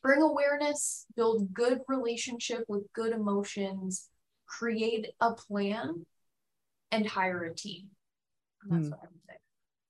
bring 0.02 0.22
awareness, 0.22 1.06
build 1.16 1.54
good 1.54 1.80
relationship 1.88 2.66
with 2.68 2.92
good 2.94 3.14
emotions, 3.14 4.10
create 4.46 5.08
a 5.22 5.34
plan 5.34 6.06
and 6.92 7.08
hire 7.08 7.44
a 7.44 7.56
team. 7.56 7.88
That's 8.68 8.88
mm. 8.88 8.92
what 8.92 9.00
I 9.00 9.08
would 9.12 9.22
say. 9.28 9.36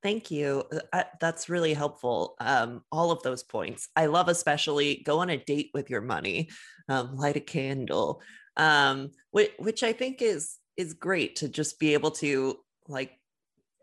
Thank 0.01 0.31
you. 0.31 0.63
Uh, 0.93 1.03
that's 1.19 1.49
really 1.49 1.73
helpful. 1.73 2.35
Um, 2.39 2.83
all 2.91 3.11
of 3.11 3.21
those 3.23 3.43
points. 3.43 3.89
I 3.95 4.05
love, 4.05 4.29
especially 4.29 5.03
go 5.05 5.19
on 5.19 5.29
a 5.29 5.37
date 5.37 5.71
with 5.73 5.89
your 5.89 6.01
money, 6.01 6.49
um, 6.87 7.17
light 7.17 7.35
a 7.35 7.41
candle, 7.41 8.21
um, 8.55 9.11
which, 9.31 9.51
which 9.59 9.83
I 9.83 9.93
think 9.93 10.21
is 10.21 10.55
is 10.77 10.93
great 10.93 11.35
to 11.35 11.49
just 11.49 11.77
be 11.77 11.93
able 11.93 12.11
to 12.11 12.57
like 12.87 13.11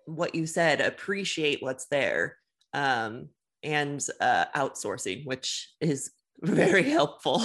what 0.07 0.35
you 0.35 0.47
said, 0.47 0.81
appreciate 0.81 1.63
what's 1.63 1.87
there, 1.87 2.39
um, 2.73 3.29
and 3.63 4.05
uh, 4.21 4.47
outsourcing, 4.55 5.27
which 5.27 5.71
is 5.81 6.11
very 6.43 6.85
helpful. 6.85 7.43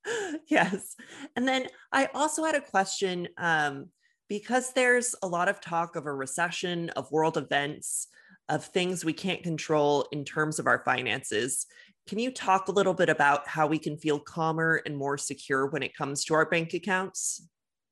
yes, 0.48 0.94
and 1.36 1.46
then 1.46 1.66
I 1.92 2.08
also 2.14 2.44
had 2.44 2.54
a 2.54 2.60
question. 2.62 3.28
Um, 3.36 3.90
because 4.28 4.72
there's 4.72 5.14
a 5.22 5.26
lot 5.26 5.48
of 5.48 5.60
talk 5.60 5.96
of 5.96 6.06
a 6.06 6.12
recession, 6.12 6.90
of 6.90 7.10
world 7.10 7.36
events, 7.36 8.08
of 8.48 8.64
things 8.64 9.04
we 9.04 9.12
can't 9.12 9.42
control 9.42 10.06
in 10.12 10.24
terms 10.24 10.58
of 10.58 10.66
our 10.66 10.82
finances. 10.84 11.66
Can 12.06 12.18
you 12.18 12.30
talk 12.30 12.68
a 12.68 12.72
little 12.72 12.94
bit 12.94 13.08
about 13.08 13.46
how 13.46 13.66
we 13.66 13.78
can 13.78 13.96
feel 13.96 14.18
calmer 14.18 14.82
and 14.86 14.96
more 14.96 15.18
secure 15.18 15.66
when 15.66 15.82
it 15.82 15.94
comes 15.94 16.24
to 16.24 16.34
our 16.34 16.46
bank 16.46 16.72
accounts? 16.72 17.46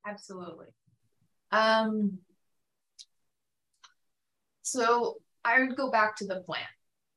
Absolutely. 0.07 0.68
Um, 1.53 2.18
so 4.62 5.16
I 5.44 5.61
would 5.61 5.77
go 5.77 5.90
back 5.90 6.16
to 6.16 6.27
the 6.27 6.40
plan. 6.40 6.62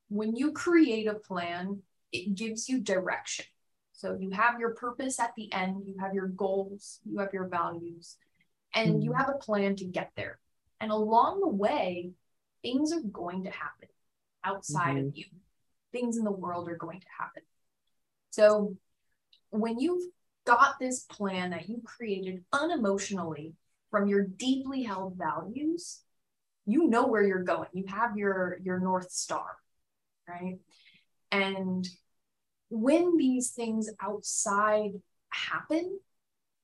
When 0.08 0.36
you 0.36 0.52
create 0.52 1.06
a 1.06 1.14
plan, 1.14 1.82
it 2.12 2.34
gives 2.34 2.68
you 2.68 2.80
direction. 2.80 3.46
So 3.92 4.16
you 4.18 4.30
have 4.30 4.58
your 4.58 4.74
purpose 4.74 5.20
at 5.20 5.32
the 5.36 5.52
end, 5.52 5.84
you 5.86 5.94
have 6.00 6.14
your 6.14 6.28
goals, 6.28 7.00
you 7.04 7.18
have 7.18 7.32
your 7.32 7.48
values, 7.48 8.16
and 8.74 8.94
mm-hmm. 8.94 9.02
you 9.02 9.12
have 9.12 9.28
a 9.28 9.38
plan 9.38 9.76
to 9.76 9.84
get 9.84 10.10
there. 10.16 10.38
And 10.80 10.90
along 10.90 11.40
the 11.40 11.48
way, 11.48 12.12
things 12.62 12.92
are 12.92 13.00
going 13.00 13.44
to 13.44 13.50
happen 13.50 13.88
outside 14.44 14.96
mm-hmm. 14.96 15.08
of 15.08 15.16
you. 15.16 15.24
Things 15.92 16.16
in 16.16 16.24
the 16.24 16.30
world 16.30 16.68
are 16.68 16.76
going 16.76 17.00
to 17.00 17.06
happen. 17.18 17.42
So 18.30 18.76
when 19.50 19.78
you've 19.78 20.04
got 20.46 20.78
this 20.78 21.00
plan 21.00 21.50
that 21.50 21.68
you 21.68 21.82
created 21.84 22.44
unemotionally 22.52 23.54
from 23.90 24.06
your 24.06 24.22
deeply 24.22 24.84
held 24.84 25.16
values, 25.16 26.00
you 26.66 26.86
know 26.88 27.06
where 27.06 27.22
you're 27.22 27.42
going. 27.42 27.68
You 27.72 27.86
have 27.88 28.16
your 28.16 28.58
your 28.62 28.78
north 28.78 29.10
star, 29.10 29.56
right? 30.28 30.58
And 31.32 31.88
when 32.68 33.16
these 33.16 33.50
things 33.50 33.90
outside 34.00 34.92
happen, 35.30 35.98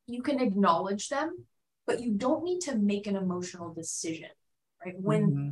you 0.07 0.23
can 0.23 0.40
acknowledge 0.40 1.09
them 1.09 1.45
but 1.87 2.01
you 2.01 2.12
don't 2.12 2.44
need 2.44 2.61
to 2.62 2.75
make 2.75 3.07
an 3.07 3.16
emotional 3.16 3.72
decision, 3.72 4.29
right? 4.85 4.94
When 4.99 5.27
mm-hmm. 5.27 5.49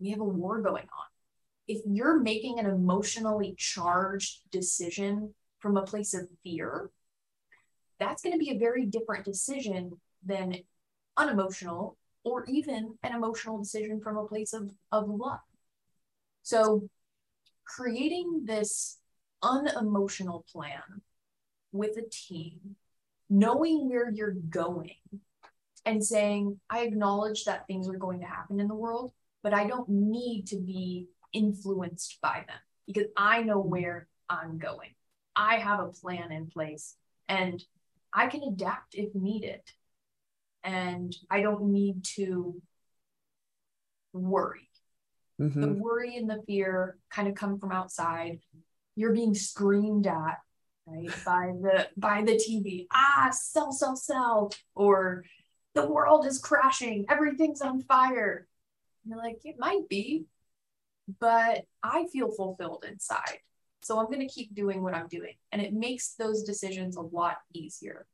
we 0.00 0.10
have 0.10 0.20
a 0.20 0.24
war 0.24 0.60
going 0.60 0.82
on, 0.84 1.06
if 1.68 1.82
you're 1.86 2.20
making 2.20 2.58
an 2.58 2.66
emotionally 2.66 3.54
charged 3.56 4.50
decision 4.50 5.34
from 5.58 5.76
a 5.76 5.82
place 5.82 6.14
of 6.14 6.28
fear, 6.42 6.90
that's 7.98 8.22
going 8.22 8.32
to 8.32 8.38
be 8.38 8.50
a 8.50 8.58
very 8.58 8.84
different 8.84 9.24
decision 9.24 9.92
than 10.24 10.56
unemotional 11.16 11.96
or 12.24 12.44
even 12.46 12.94
an 13.02 13.14
emotional 13.14 13.58
decision 13.58 14.00
from 14.00 14.16
a 14.16 14.26
place 14.26 14.52
of, 14.52 14.70
of 14.92 15.08
love. 15.08 15.38
So, 16.42 16.88
creating 17.64 18.42
this 18.44 18.98
unemotional 19.42 20.44
plan 20.52 21.02
with 21.72 21.96
a 21.96 22.08
team, 22.10 22.76
knowing 23.28 23.88
where 23.88 24.10
you're 24.10 24.36
going, 24.50 24.94
and 25.86 26.04
saying, 26.04 26.58
I 26.68 26.80
acknowledge 26.80 27.44
that 27.44 27.66
things 27.66 27.88
are 27.88 27.96
going 27.96 28.20
to 28.20 28.26
happen 28.26 28.60
in 28.60 28.66
the 28.66 28.74
world, 28.74 29.12
but 29.42 29.54
I 29.54 29.66
don't 29.66 29.88
need 29.88 30.48
to 30.48 30.56
be 30.56 31.06
influenced 31.32 32.18
by 32.20 32.44
them 32.46 32.58
because 32.86 33.06
I 33.16 33.42
know 33.42 33.60
where 33.60 34.08
I'm 34.28 34.58
going. 34.58 34.90
I 35.36 35.56
have 35.56 35.80
a 35.80 35.92
plan 35.92 36.32
in 36.32 36.48
place 36.48 36.96
and 37.28 37.62
I 38.12 38.26
can 38.26 38.42
adapt 38.42 38.94
if 38.94 39.14
needed. 39.14 39.60
And 40.64 41.14
I 41.30 41.42
don't 41.42 41.70
need 41.70 42.04
to 42.16 42.60
worry. 44.12 44.68
Mm-hmm. 45.40 45.60
The 45.60 45.68
worry 45.68 46.16
and 46.16 46.28
the 46.28 46.42
fear 46.46 46.98
kind 47.10 47.28
of 47.28 47.36
come 47.36 47.60
from 47.60 47.70
outside. 47.70 48.40
You're 48.96 49.12
being 49.12 49.34
screamed 49.34 50.08
at 50.08 50.38
right 50.86 51.10
by 51.24 51.52
the 51.60 51.88
by 51.96 52.22
the 52.22 52.34
tv 52.34 52.86
ah 52.92 53.28
sell 53.32 53.72
sell 53.72 53.96
sell 53.96 54.52
or 54.76 55.24
the 55.76 55.86
world 55.86 56.26
is 56.26 56.38
crashing, 56.38 57.06
everything's 57.08 57.60
on 57.60 57.82
fire. 57.82 58.48
And 59.04 59.10
you're 59.10 59.22
like, 59.22 59.40
it 59.44 59.56
might 59.58 59.88
be, 59.88 60.24
but 61.20 61.64
I 61.82 62.06
feel 62.12 62.32
fulfilled 62.32 62.84
inside. 62.88 63.38
So 63.82 64.00
I'm 64.00 64.06
going 64.06 64.26
to 64.26 64.34
keep 64.34 64.54
doing 64.54 64.82
what 64.82 64.94
I'm 64.94 65.06
doing. 65.06 65.34
And 65.52 65.62
it 65.62 65.72
makes 65.72 66.14
those 66.14 66.42
decisions 66.42 66.96
a 66.96 67.02
lot 67.02 67.36
easier. 67.52 68.06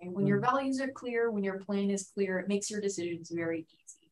Right? 0.00 0.10
When 0.10 0.24
mm. 0.24 0.28
your 0.28 0.40
values 0.40 0.80
are 0.80 0.88
clear, 0.88 1.30
when 1.30 1.44
your 1.44 1.58
plan 1.58 1.90
is 1.90 2.10
clear, 2.14 2.40
it 2.40 2.48
makes 2.48 2.70
your 2.70 2.80
decisions 2.80 3.30
very 3.30 3.66
easy. 3.70 4.10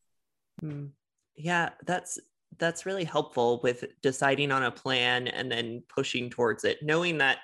Mm. 0.63 0.89
Yeah, 1.35 1.69
that's 1.85 2.19
that's 2.59 2.85
really 2.85 3.03
helpful 3.03 3.59
with 3.63 3.83
deciding 4.03 4.51
on 4.51 4.63
a 4.63 4.71
plan 4.71 5.27
and 5.27 5.51
then 5.51 5.81
pushing 5.89 6.29
towards 6.29 6.63
it, 6.63 6.77
knowing 6.83 7.17
that 7.17 7.39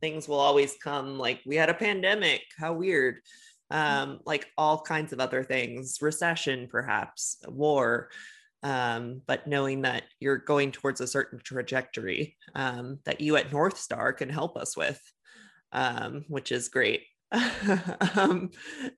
things 0.00 0.26
will 0.26 0.40
always 0.40 0.74
come 0.82 1.18
like 1.18 1.40
we 1.44 1.56
had 1.56 1.68
a 1.68 1.74
pandemic, 1.74 2.42
how 2.58 2.72
weird. 2.72 3.18
Um, 3.70 4.20
like 4.24 4.46
all 4.56 4.80
kinds 4.80 5.12
of 5.12 5.20
other 5.20 5.42
things, 5.42 5.98
recession, 6.00 6.68
perhaps, 6.70 7.38
war. 7.48 8.10
Um, 8.62 9.22
but 9.26 9.46
knowing 9.46 9.82
that 9.82 10.04
you're 10.18 10.38
going 10.38 10.72
towards 10.72 11.00
a 11.00 11.06
certain 11.06 11.40
trajectory 11.42 12.36
um, 12.54 12.98
that 13.04 13.20
you 13.20 13.36
at 13.36 13.52
North 13.52 13.78
Star 13.78 14.12
can 14.12 14.28
help 14.28 14.56
us 14.56 14.76
with, 14.76 15.00
um, 15.72 16.24
which 16.28 16.52
is 16.52 16.68
great. 16.68 17.02
um, 18.16 18.50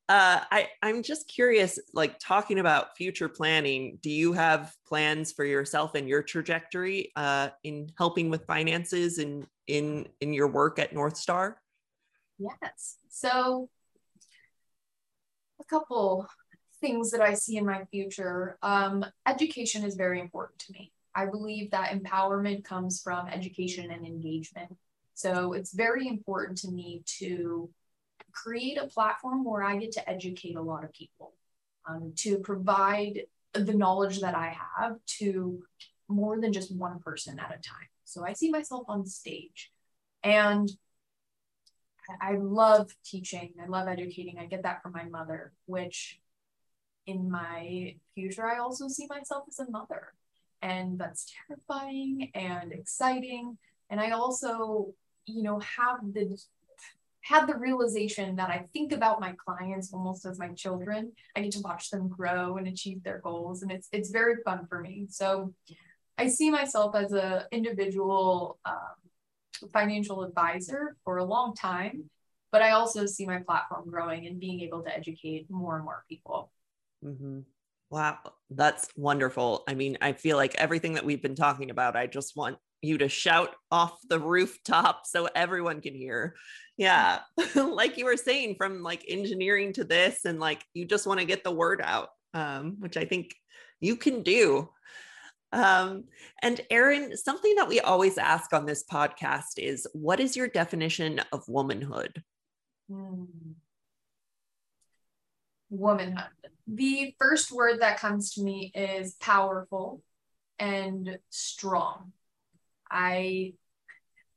uh, 0.08 0.40
I, 0.50 0.68
I'm 0.82 1.02
just 1.02 1.28
curious, 1.28 1.78
like 1.94 2.18
talking 2.18 2.58
about 2.58 2.96
future 2.96 3.28
planning, 3.28 3.98
do 4.02 4.10
you 4.10 4.32
have 4.34 4.72
plans 4.86 5.32
for 5.32 5.44
yourself 5.44 5.94
and 5.94 6.08
your 6.08 6.22
trajectory 6.22 7.10
uh, 7.16 7.48
in 7.64 7.90
helping 7.96 8.30
with 8.30 8.46
finances 8.46 9.18
and 9.18 9.46
in, 9.66 10.08
in 10.20 10.32
your 10.32 10.48
work 10.48 10.78
at 10.78 10.92
North 10.92 11.16
Star? 11.16 11.60
Yes. 12.38 12.96
So 13.08 13.70
a 15.60 15.64
couple 15.64 16.28
things 16.80 17.10
that 17.10 17.20
I 17.20 17.34
see 17.34 17.56
in 17.56 17.66
my 17.66 17.84
future. 17.86 18.58
Um, 18.62 19.04
education 19.26 19.84
is 19.84 19.96
very 19.96 20.20
important 20.20 20.58
to 20.60 20.72
me. 20.72 20.92
I 21.14 21.26
believe 21.26 21.70
that 21.70 21.90
empowerment 21.90 22.64
comes 22.64 23.02
from 23.02 23.26
education 23.28 23.90
and 23.90 24.06
engagement. 24.06 24.76
So 25.14 25.52
it's 25.52 25.72
very 25.72 26.06
important 26.06 26.58
to 26.58 26.70
me 26.70 27.02
to 27.18 27.68
create 28.32 28.78
a 28.78 28.86
platform 28.86 29.44
where 29.44 29.64
I 29.64 29.76
get 29.76 29.92
to 29.92 30.08
educate 30.08 30.54
a 30.54 30.62
lot 30.62 30.84
of 30.84 30.92
people, 30.92 31.34
um, 31.88 32.12
to 32.18 32.38
provide 32.38 33.22
the 33.52 33.74
knowledge 33.74 34.20
that 34.20 34.36
I 34.36 34.56
have 34.76 34.96
to 35.18 35.62
more 36.08 36.40
than 36.40 36.52
just 36.52 36.74
one 36.74 37.00
person 37.00 37.38
at 37.38 37.50
a 37.50 37.60
time. 37.60 37.88
So 38.04 38.24
I 38.24 38.32
see 38.32 38.50
myself 38.50 38.84
on 38.88 39.04
stage. 39.06 39.72
And 40.22 40.70
I 42.20 42.36
love 42.36 42.94
teaching. 43.04 43.54
I 43.62 43.66
love 43.66 43.88
educating. 43.88 44.38
I 44.38 44.46
get 44.46 44.62
that 44.62 44.82
from 44.82 44.92
my 44.92 45.04
mother, 45.04 45.52
which 45.66 46.20
in 47.06 47.30
my 47.30 47.96
future, 48.14 48.46
I 48.46 48.58
also 48.58 48.88
see 48.88 49.06
myself 49.08 49.44
as 49.48 49.58
a 49.58 49.70
mother. 49.70 50.12
And 50.60 50.98
that's 50.98 51.32
terrifying 51.46 52.30
and 52.34 52.72
exciting. 52.72 53.58
And 53.90 54.00
I 54.00 54.10
also, 54.10 54.94
you 55.26 55.42
know, 55.42 55.60
have 55.60 56.00
the 56.12 56.38
had 57.22 57.46
the 57.46 57.56
realization 57.56 58.36
that 58.36 58.48
I 58.48 58.66
think 58.72 58.92
about 58.92 59.20
my 59.20 59.34
clients 59.44 59.92
almost 59.92 60.24
as 60.24 60.38
my 60.38 60.48
children. 60.48 61.12
I 61.36 61.42
get 61.42 61.52
to 61.52 61.60
watch 61.60 61.90
them 61.90 62.08
grow 62.08 62.56
and 62.56 62.66
achieve 62.66 63.02
their 63.02 63.18
goals, 63.18 63.62
and 63.62 63.70
it's 63.70 63.88
it's 63.92 64.10
very 64.10 64.36
fun 64.44 64.66
for 64.66 64.80
me. 64.80 65.06
So 65.10 65.52
I 66.16 66.28
see 66.28 66.50
myself 66.50 66.96
as 66.96 67.12
an 67.12 67.42
individual 67.52 68.58
um, 68.64 68.96
financial 69.72 70.22
advisor 70.22 70.96
for 71.04 71.18
a 71.18 71.24
long 71.24 71.54
time, 71.54 72.10
but 72.52 72.62
I 72.62 72.70
also 72.70 73.06
see 73.06 73.26
my 73.26 73.38
platform 73.38 73.90
growing 73.90 74.26
and 74.26 74.40
being 74.40 74.60
able 74.60 74.82
to 74.82 74.94
educate 74.94 75.50
more 75.50 75.76
and 75.76 75.84
more 75.84 76.04
people. 76.08 76.50
Mm-hmm. 77.04 77.40
Wow, 77.90 78.18
that's 78.50 78.88
wonderful. 78.96 79.64
I 79.66 79.74
mean, 79.74 79.96
I 80.00 80.12
feel 80.12 80.36
like 80.36 80.54
everything 80.56 80.94
that 80.94 81.04
we've 81.04 81.22
been 81.22 81.34
talking 81.34 81.70
about, 81.70 81.96
I 81.96 82.06
just 82.06 82.36
want 82.36 82.58
you 82.82 82.98
to 82.98 83.08
shout 83.08 83.54
off 83.70 83.98
the 84.08 84.20
rooftop 84.20 85.02
so 85.04 85.28
everyone 85.34 85.80
can 85.80 85.94
hear. 85.94 86.34
Yeah, 86.76 87.20
like 87.54 87.96
you 87.96 88.04
were 88.04 88.16
saying, 88.16 88.56
from 88.56 88.82
like 88.82 89.04
engineering 89.08 89.72
to 89.74 89.84
this, 89.84 90.24
and 90.24 90.38
like 90.38 90.62
you 90.74 90.84
just 90.84 91.06
want 91.06 91.20
to 91.20 91.26
get 91.26 91.44
the 91.44 91.50
word 91.50 91.80
out, 91.82 92.10
um, 92.34 92.76
which 92.78 92.96
I 92.96 93.04
think 93.04 93.34
you 93.80 93.96
can 93.96 94.22
do. 94.22 94.68
Um, 95.52 96.04
and 96.42 96.60
Erin, 96.70 97.16
something 97.16 97.54
that 97.56 97.68
we 97.68 97.80
always 97.80 98.18
ask 98.18 98.52
on 98.52 98.66
this 98.66 98.84
podcast 98.84 99.58
is 99.58 99.86
what 99.92 100.20
is 100.20 100.36
your 100.36 100.48
definition 100.48 101.20
of 101.32 101.48
womanhood? 101.48 102.22
Hmm. 102.90 103.24
womanhood. 105.70 106.24
The 106.66 107.14
first 107.18 107.52
word 107.52 107.80
that 107.80 107.98
comes 107.98 108.34
to 108.34 108.42
me 108.42 108.72
is 108.74 109.14
powerful 109.14 110.02
and 110.58 111.18
strong. 111.30 112.12
I 112.90 113.54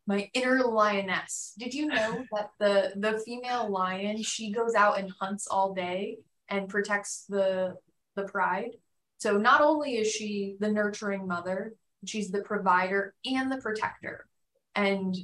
my 0.08 0.30
inner 0.34 0.60
lioness. 0.64 1.54
Did 1.58 1.74
you 1.74 1.88
know 1.88 2.26
that 2.34 2.50
the 2.60 2.94
the 2.96 3.20
female 3.20 3.70
lion 3.70 4.22
she 4.24 4.52
goes 4.52 4.76
out 4.76 5.00
and 5.00 5.12
hunts 5.20 5.48
all 5.48 5.74
day 5.74 6.18
and 6.50 6.68
protects 6.68 7.26
the 7.30 7.76
the 8.16 8.24
pride? 8.24 8.72
So 9.22 9.38
not 9.38 9.62
only 9.62 9.98
is 9.98 10.12
she 10.12 10.56
the 10.60 10.72
nurturing 10.72 11.28
mother, 11.28 11.76
she's 12.04 12.32
the 12.32 12.42
provider 12.42 13.14
and 13.24 13.52
the 13.52 13.58
protector. 13.58 14.26
And 14.74 15.16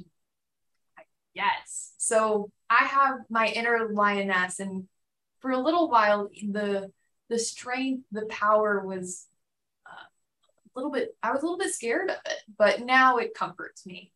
yes, 1.34 1.94
so 1.96 2.52
I 2.70 2.84
have 2.84 3.18
my 3.28 3.48
inner 3.48 3.88
lioness, 3.90 4.60
and 4.60 4.86
for 5.40 5.50
a 5.50 5.58
little 5.58 5.90
while, 5.90 6.28
the 6.48 6.92
the 7.28 7.40
strength, 7.40 8.04
the 8.12 8.26
power 8.26 8.86
was 8.86 9.26
uh, 9.84 9.90
a 9.96 10.70
little 10.78 10.92
bit. 10.92 11.16
I 11.20 11.32
was 11.32 11.42
a 11.42 11.46
little 11.46 11.58
bit 11.58 11.74
scared 11.74 12.10
of 12.10 12.18
it, 12.24 12.42
but 12.56 12.82
now 12.82 13.16
it 13.16 13.34
comforts 13.34 13.84
me. 13.84 14.12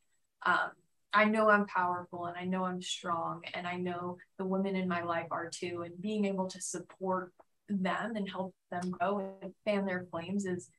Um, 0.46 0.70
I 1.12 1.24
know 1.24 1.48
I'm 1.48 1.66
powerful, 1.66 2.26
and 2.26 2.36
I 2.36 2.44
know 2.44 2.62
I'm 2.62 2.82
strong, 2.82 3.42
and 3.52 3.66
I 3.66 3.78
know 3.78 4.18
the 4.38 4.46
women 4.46 4.76
in 4.76 4.86
my 4.86 5.02
life 5.02 5.26
are 5.32 5.50
too. 5.50 5.82
And 5.84 6.00
being 6.00 6.24
able 6.24 6.46
to 6.50 6.60
support 6.60 7.32
them 7.68 8.16
and 8.16 8.28
help 8.28 8.54
them 8.70 8.90
grow 8.90 9.36
and 9.42 9.52
fan 9.64 9.86
their 9.86 10.06
flames 10.10 10.44
is 10.44 10.70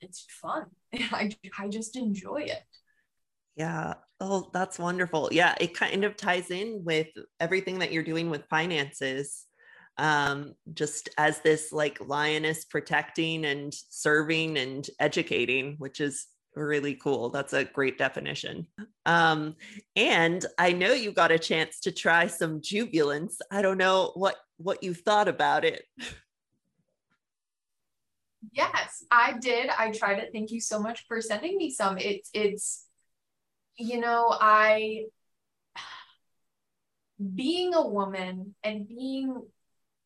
it's 0.00 0.26
fun. 0.28 0.66
I 0.94 1.30
I 1.58 1.68
just 1.68 1.96
enjoy 1.96 2.42
it. 2.42 2.64
Yeah. 3.56 3.94
Oh, 4.20 4.50
that's 4.52 4.78
wonderful. 4.78 5.28
Yeah, 5.32 5.54
it 5.60 5.74
kind 5.74 6.04
of 6.04 6.16
ties 6.16 6.50
in 6.50 6.82
with 6.84 7.08
everything 7.40 7.80
that 7.80 7.92
you're 7.92 8.02
doing 8.02 8.30
with 8.30 8.48
finances. 8.48 9.46
Um, 9.98 10.54
just 10.72 11.10
as 11.18 11.40
this 11.40 11.70
like 11.70 11.98
lioness 12.00 12.64
protecting 12.64 13.44
and 13.44 13.74
serving 13.90 14.56
and 14.56 14.88
educating, 14.98 15.74
which 15.78 16.00
is 16.00 16.26
really 16.54 16.94
cool. 16.94 17.30
That's 17.30 17.52
a 17.52 17.64
great 17.64 17.98
definition. 17.98 18.66
Um, 19.06 19.56
and 19.96 20.44
I 20.58 20.72
know 20.72 20.92
you 20.92 21.12
got 21.12 21.32
a 21.32 21.38
chance 21.38 21.80
to 21.80 21.92
try 21.92 22.26
some 22.26 22.60
jubilance. 22.62 23.38
I 23.50 23.62
don't 23.62 23.78
know 23.78 24.12
what 24.14 24.36
what 24.58 24.82
you 24.82 24.94
thought 24.94 25.28
about 25.28 25.64
it. 25.64 25.84
Yes, 28.52 29.04
I 29.10 29.38
did. 29.38 29.70
I 29.70 29.92
tried 29.92 30.18
it. 30.18 30.30
Thank 30.32 30.50
you 30.50 30.60
so 30.60 30.80
much 30.80 31.04
for 31.06 31.20
sending 31.20 31.56
me 31.56 31.70
some. 31.70 31.98
It's 31.98 32.28
it's 32.34 32.86
you 33.76 34.00
know, 34.00 34.28
I 34.38 35.06
being 37.34 37.74
a 37.74 37.86
woman 37.86 38.54
and 38.64 38.88
being 38.88 39.42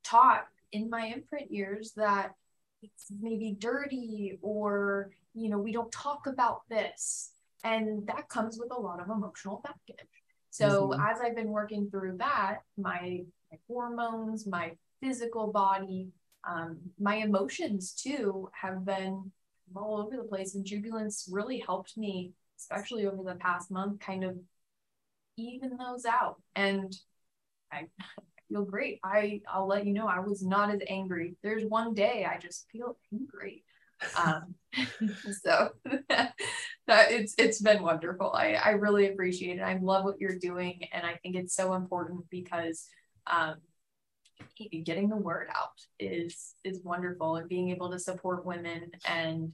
taught 0.05 0.47
in 0.73 0.91
my 0.91 1.07
imprint 1.07 1.51
years 1.51 1.93
that 1.97 2.33
it's 2.83 3.07
maybe 3.21 3.57
dirty 3.59 4.39
or 4.43 5.11
you 5.37 5.51
know 5.51 5.59
we 5.59 5.73
don't 5.73 5.93
talk 5.93 6.27
about 6.27 6.63
this. 6.69 7.33
And 7.65 8.07
that 8.07 8.29
comes 8.29 8.59
with 8.59 8.71
a 8.71 8.81
lot 8.81 9.01
of 9.01 9.09
emotional 9.09 9.63
baggage. 9.65 10.07
So 10.51 10.89
mm-hmm. 10.89 11.01
as 11.01 11.21
i've 11.21 11.37
been 11.37 11.51
working 11.51 11.91
through 11.91 12.17
that 12.19 12.59
my, 12.79 13.21
my 13.53 13.59
hormones 13.69 14.47
my 14.47 14.73
physical 15.03 15.53
body 15.53 16.09
um, 16.49 16.79
my 16.99 17.17
emotions 17.17 17.93
too 17.93 18.49
have 18.53 18.85
been 18.85 19.33
all 19.75 20.01
over 20.01 20.17
the 20.17 20.29
place. 20.29 20.55
And 20.55 20.65
jubilance 20.65 21.29
really 21.31 21.59
helped 21.59 21.97
me 21.97 22.33
especially 22.59 23.07
over 23.07 23.23
the 23.23 23.39
past 23.39 23.71
month 23.71 24.01
kind 24.01 24.25
of 24.25 24.37
even 25.37 25.77
those 25.77 26.07
out. 26.07 26.41
And 26.55 26.97
i 27.71 27.87
feel 28.49 28.65
great. 28.65 29.01
I 29.05 29.43
i'll 29.53 29.67
let 29.67 29.85
you 29.85 29.93
know 29.93 30.07
i 30.07 30.21
was 30.21 30.43
not 30.43 30.71
as 30.71 30.81
angry. 30.89 31.37
There's 31.43 31.65
one 31.65 31.93
day 31.93 32.27
i 32.31 32.39
just 32.39 32.67
feel 32.71 32.97
angry 33.13 33.65
um, 34.17 34.55
so 35.43 35.71
that 36.09 36.33
it's 37.11 37.35
it's 37.39 37.61
been 37.61 37.83
wonderful. 37.83 38.33
I 38.33 38.55
i 38.55 38.71
really 38.71 39.09
appreciate 39.09 39.59
it. 39.59 39.63
I 39.63 39.79
love 39.81 40.05
what 40.05 40.21
you're 40.21 40.39
doing 40.39 40.89
and 40.93 41.07
i 41.07 41.15
think 41.23 41.37
it's 41.37 41.55
so 41.55 41.75
important 41.75 42.25
because 42.31 42.87
um, 43.27 43.57
getting 44.85 45.09
the 45.09 45.17
word 45.17 45.49
out 45.55 45.81
is 45.99 46.55
is 46.65 46.81
wonderful 46.85 47.37
and 47.37 47.49
being 47.49 47.71
able 47.71 47.91
to 47.91 47.99
support 47.99 48.47
women 48.47 48.91
and 49.07 49.53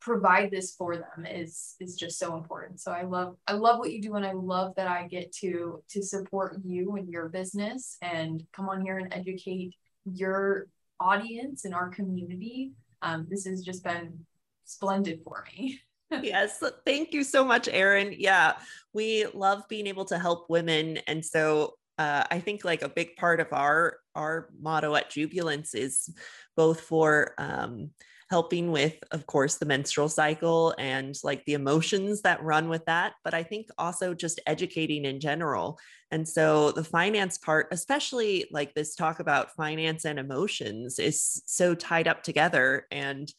provide 0.00 0.50
this 0.50 0.74
for 0.74 0.96
them 0.96 1.26
is 1.26 1.76
is 1.80 1.96
just 1.96 2.18
so 2.18 2.36
important. 2.36 2.80
So 2.80 2.92
i 2.92 3.02
love 3.02 3.36
i 3.46 3.52
love 3.52 3.78
what 3.78 3.92
you 3.92 4.02
do 4.02 4.14
and 4.14 4.26
i 4.26 4.32
love 4.32 4.74
that 4.76 4.86
i 4.86 5.06
get 5.08 5.32
to 5.36 5.82
to 5.90 6.02
support 6.02 6.60
you 6.64 6.96
and 6.96 7.08
your 7.08 7.28
business 7.28 7.96
and 8.02 8.42
come 8.52 8.68
on 8.68 8.82
here 8.82 8.98
and 8.98 9.12
educate 9.12 9.74
your 10.04 10.66
audience 11.00 11.64
and 11.64 11.74
our 11.74 11.88
community 11.88 12.72
um, 13.04 13.26
this 13.28 13.46
has 13.46 13.62
just 13.62 13.84
been 13.84 14.18
splendid 14.64 15.20
for 15.24 15.44
me. 15.56 15.80
Yes 16.22 16.62
thank 16.84 17.12
you 17.12 17.24
so 17.24 17.44
much 17.44 17.66
erin. 17.66 18.14
Yeah 18.16 18.52
we 18.92 19.26
love 19.34 19.64
being 19.68 19.88
able 19.88 20.04
to 20.06 20.18
help 20.18 20.48
women. 20.48 20.98
And 21.08 21.24
so 21.24 21.74
uh, 21.98 22.24
I 22.30 22.40
think 22.40 22.64
like 22.64 22.82
a 22.82 22.88
big 22.88 23.16
part 23.16 23.40
of 23.40 23.48
our 23.52 23.98
our 24.14 24.48
motto 24.60 24.94
at 24.94 25.10
Jubilance 25.10 25.74
is 25.74 26.08
both 26.56 26.80
for 26.82 27.34
um, 27.38 27.90
helping 28.34 28.72
with, 28.72 28.96
of 29.12 29.28
course, 29.28 29.58
the 29.58 29.64
menstrual 29.64 30.08
cycle 30.08 30.74
and 30.76 31.14
like 31.22 31.44
the 31.44 31.52
emotions 31.54 32.22
that 32.22 32.42
run 32.42 32.68
with 32.68 32.84
that, 32.86 33.12
but 33.22 33.32
I 33.32 33.44
think 33.44 33.68
also 33.78 34.12
just 34.12 34.40
educating 34.44 35.04
in 35.04 35.20
general. 35.20 35.78
And 36.10 36.28
so 36.28 36.72
the 36.72 36.82
finance 36.82 37.38
part, 37.38 37.68
especially 37.70 38.46
like 38.50 38.74
this 38.74 38.96
talk 38.96 39.20
about 39.20 39.54
finance 39.54 40.04
and 40.04 40.18
emotions, 40.18 40.98
is 40.98 41.44
so 41.46 41.76
tied 41.76 42.08
up 42.08 42.24
together. 42.24 42.88
And 42.90 43.32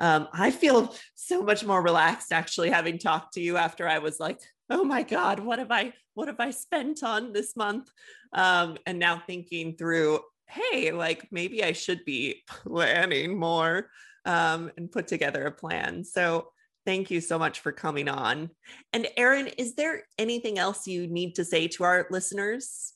um, 0.00 0.26
I 0.32 0.50
feel 0.50 0.96
so 1.14 1.44
much 1.44 1.64
more 1.64 1.80
relaxed 1.80 2.32
actually 2.32 2.70
having 2.70 2.98
talked 2.98 3.34
to 3.34 3.40
you 3.40 3.56
after 3.56 3.86
I 3.86 4.00
was 4.00 4.18
like, 4.18 4.40
oh 4.72 4.84
my 4.84 5.02
god 5.02 5.40
what 5.40 5.58
have 5.58 5.72
i 5.72 5.92
what 6.14 6.28
have 6.28 6.38
i 6.38 6.52
spent 6.52 7.02
on 7.02 7.32
this 7.32 7.56
month 7.56 7.90
um, 8.32 8.78
and 8.86 9.00
now 9.00 9.20
thinking 9.26 9.74
through 9.76 10.20
hey 10.46 10.92
like 10.92 11.26
maybe 11.32 11.64
i 11.64 11.72
should 11.72 12.04
be 12.04 12.42
planning 12.46 13.36
more 13.36 13.90
um, 14.30 14.70
and 14.76 14.92
put 14.92 15.08
together 15.08 15.44
a 15.46 15.50
plan. 15.50 16.04
So 16.04 16.52
thank 16.86 17.10
you 17.10 17.20
so 17.20 17.36
much 17.36 17.60
for 17.60 17.72
coming 17.72 18.08
on. 18.08 18.50
And 18.92 19.08
erin 19.16 19.48
is 19.58 19.74
there 19.74 20.04
anything 20.18 20.56
else 20.56 20.86
you 20.86 21.08
need 21.08 21.34
to 21.34 21.44
say 21.44 21.66
to 21.68 21.84
our 21.84 22.06
listeners? 22.10 22.94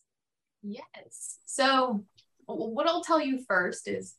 Yes. 0.62 1.38
So 1.44 2.04
what 2.46 2.86
i'll 2.86 3.02
tell 3.02 3.20
you 3.20 3.42
first 3.48 3.88
is 3.88 4.14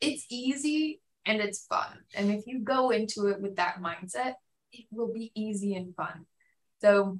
it's 0.00 0.26
easy 0.28 1.00
and 1.24 1.40
it's 1.40 1.66
fun. 1.66 1.98
And 2.14 2.30
if 2.30 2.46
you 2.46 2.58
go 2.60 2.90
into 2.90 3.28
it 3.28 3.40
with 3.40 3.56
that 3.56 3.80
mindset 3.80 4.34
it 4.72 4.84
will 4.90 5.12
be 5.12 5.32
easy 5.34 5.74
and 5.74 5.94
fun. 5.94 6.26
So 6.80 7.18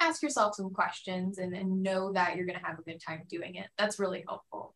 ask 0.00 0.22
yourself 0.22 0.54
some 0.54 0.70
questions 0.70 1.38
and, 1.38 1.54
and 1.54 1.82
know 1.82 2.12
that 2.12 2.36
you're 2.36 2.46
going 2.46 2.58
to 2.58 2.64
have 2.64 2.78
a 2.78 2.82
good 2.82 3.00
time 3.00 3.22
doing 3.28 3.54
it. 3.54 3.66
That's 3.78 3.98
really 3.98 4.24
helpful. 4.26 4.74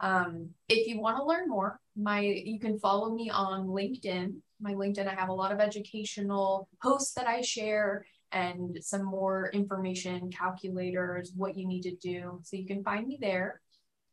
Um, 0.00 0.50
if 0.68 0.86
you 0.86 1.00
want 1.00 1.16
to 1.18 1.24
learn 1.24 1.48
more, 1.48 1.80
my 1.96 2.20
you 2.20 2.60
can 2.60 2.78
follow 2.78 3.14
me 3.14 3.30
on 3.30 3.66
LinkedIn. 3.66 4.34
My 4.60 4.72
LinkedIn, 4.72 5.08
I 5.08 5.14
have 5.14 5.28
a 5.28 5.34
lot 5.34 5.52
of 5.52 5.60
educational 5.60 6.68
posts 6.82 7.14
that 7.14 7.26
I 7.26 7.40
share 7.40 8.06
and 8.32 8.78
some 8.82 9.04
more 9.04 9.50
information, 9.52 10.30
calculators, 10.30 11.32
what 11.34 11.56
you 11.56 11.66
need 11.66 11.82
to 11.82 11.94
do. 11.94 12.40
So 12.42 12.56
you 12.56 12.66
can 12.66 12.82
find 12.82 13.06
me 13.06 13.18
there. 13.20 13.60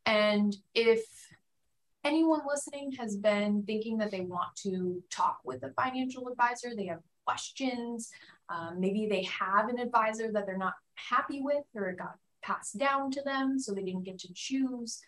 And 0.06 0.56
if 0.74 1.02
anyone 2.04 2.42
listening 2.48 2.92
has 2.94 3.16
been 3.16 3.64
thinking 3.66 3.98
that 3.98 4.12
they 4.12 4.22
want 4.22 4.56
to 4.58 5.02
talk 5.10 5.40
with 5.44 5.64
a 5.64 5.72
financial 5.72 6.28
advisor, 6.28 6.76
they 6.76 6.86
have 6.88 7.00
questions, 7.26 8.10
um, 8.50 8.80
maybe 8.80 9.08
they 9.08 9.24
have 9.24 9.70
an 9.70 9.80
advisor 9.80 10.32
that 10.32 10.46
they're 10.46 10.58
not 10.58 10.74
happy 10.96 11.42
with 11.42 11.64
or 11.74 11.90
it 11.90 11.98
got 11.98 12.16
passed 12.42 12.78
down 12.78 13.10
to 13.12 13.22
them, 13.22 13.58
so 13.58 13.74
they 13.74 13.84
didn't 13.84 14.04
get 14.04 14.20
to 14.20 14.34
choose. 14.34 15.02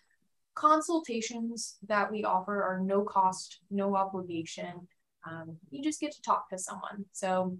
Consultations 0.56 1.76
that 1.86 2.10
we 2.10 2.24
offer 2.24 2.62
are 2.62 2.80
no 2.80 3.02
cost, 3.02 3.60
no 3.70 3.94
obligation. 3.94 4.88
Um, 5.28 5.58
you 5.70 5.82
just 5.82 6.00
get 6.00 6.12
to 6.12 6.22
talk 6.22 6.48
to 6.48 6.58
someone. 6.58 7.04
So 7.12 7.58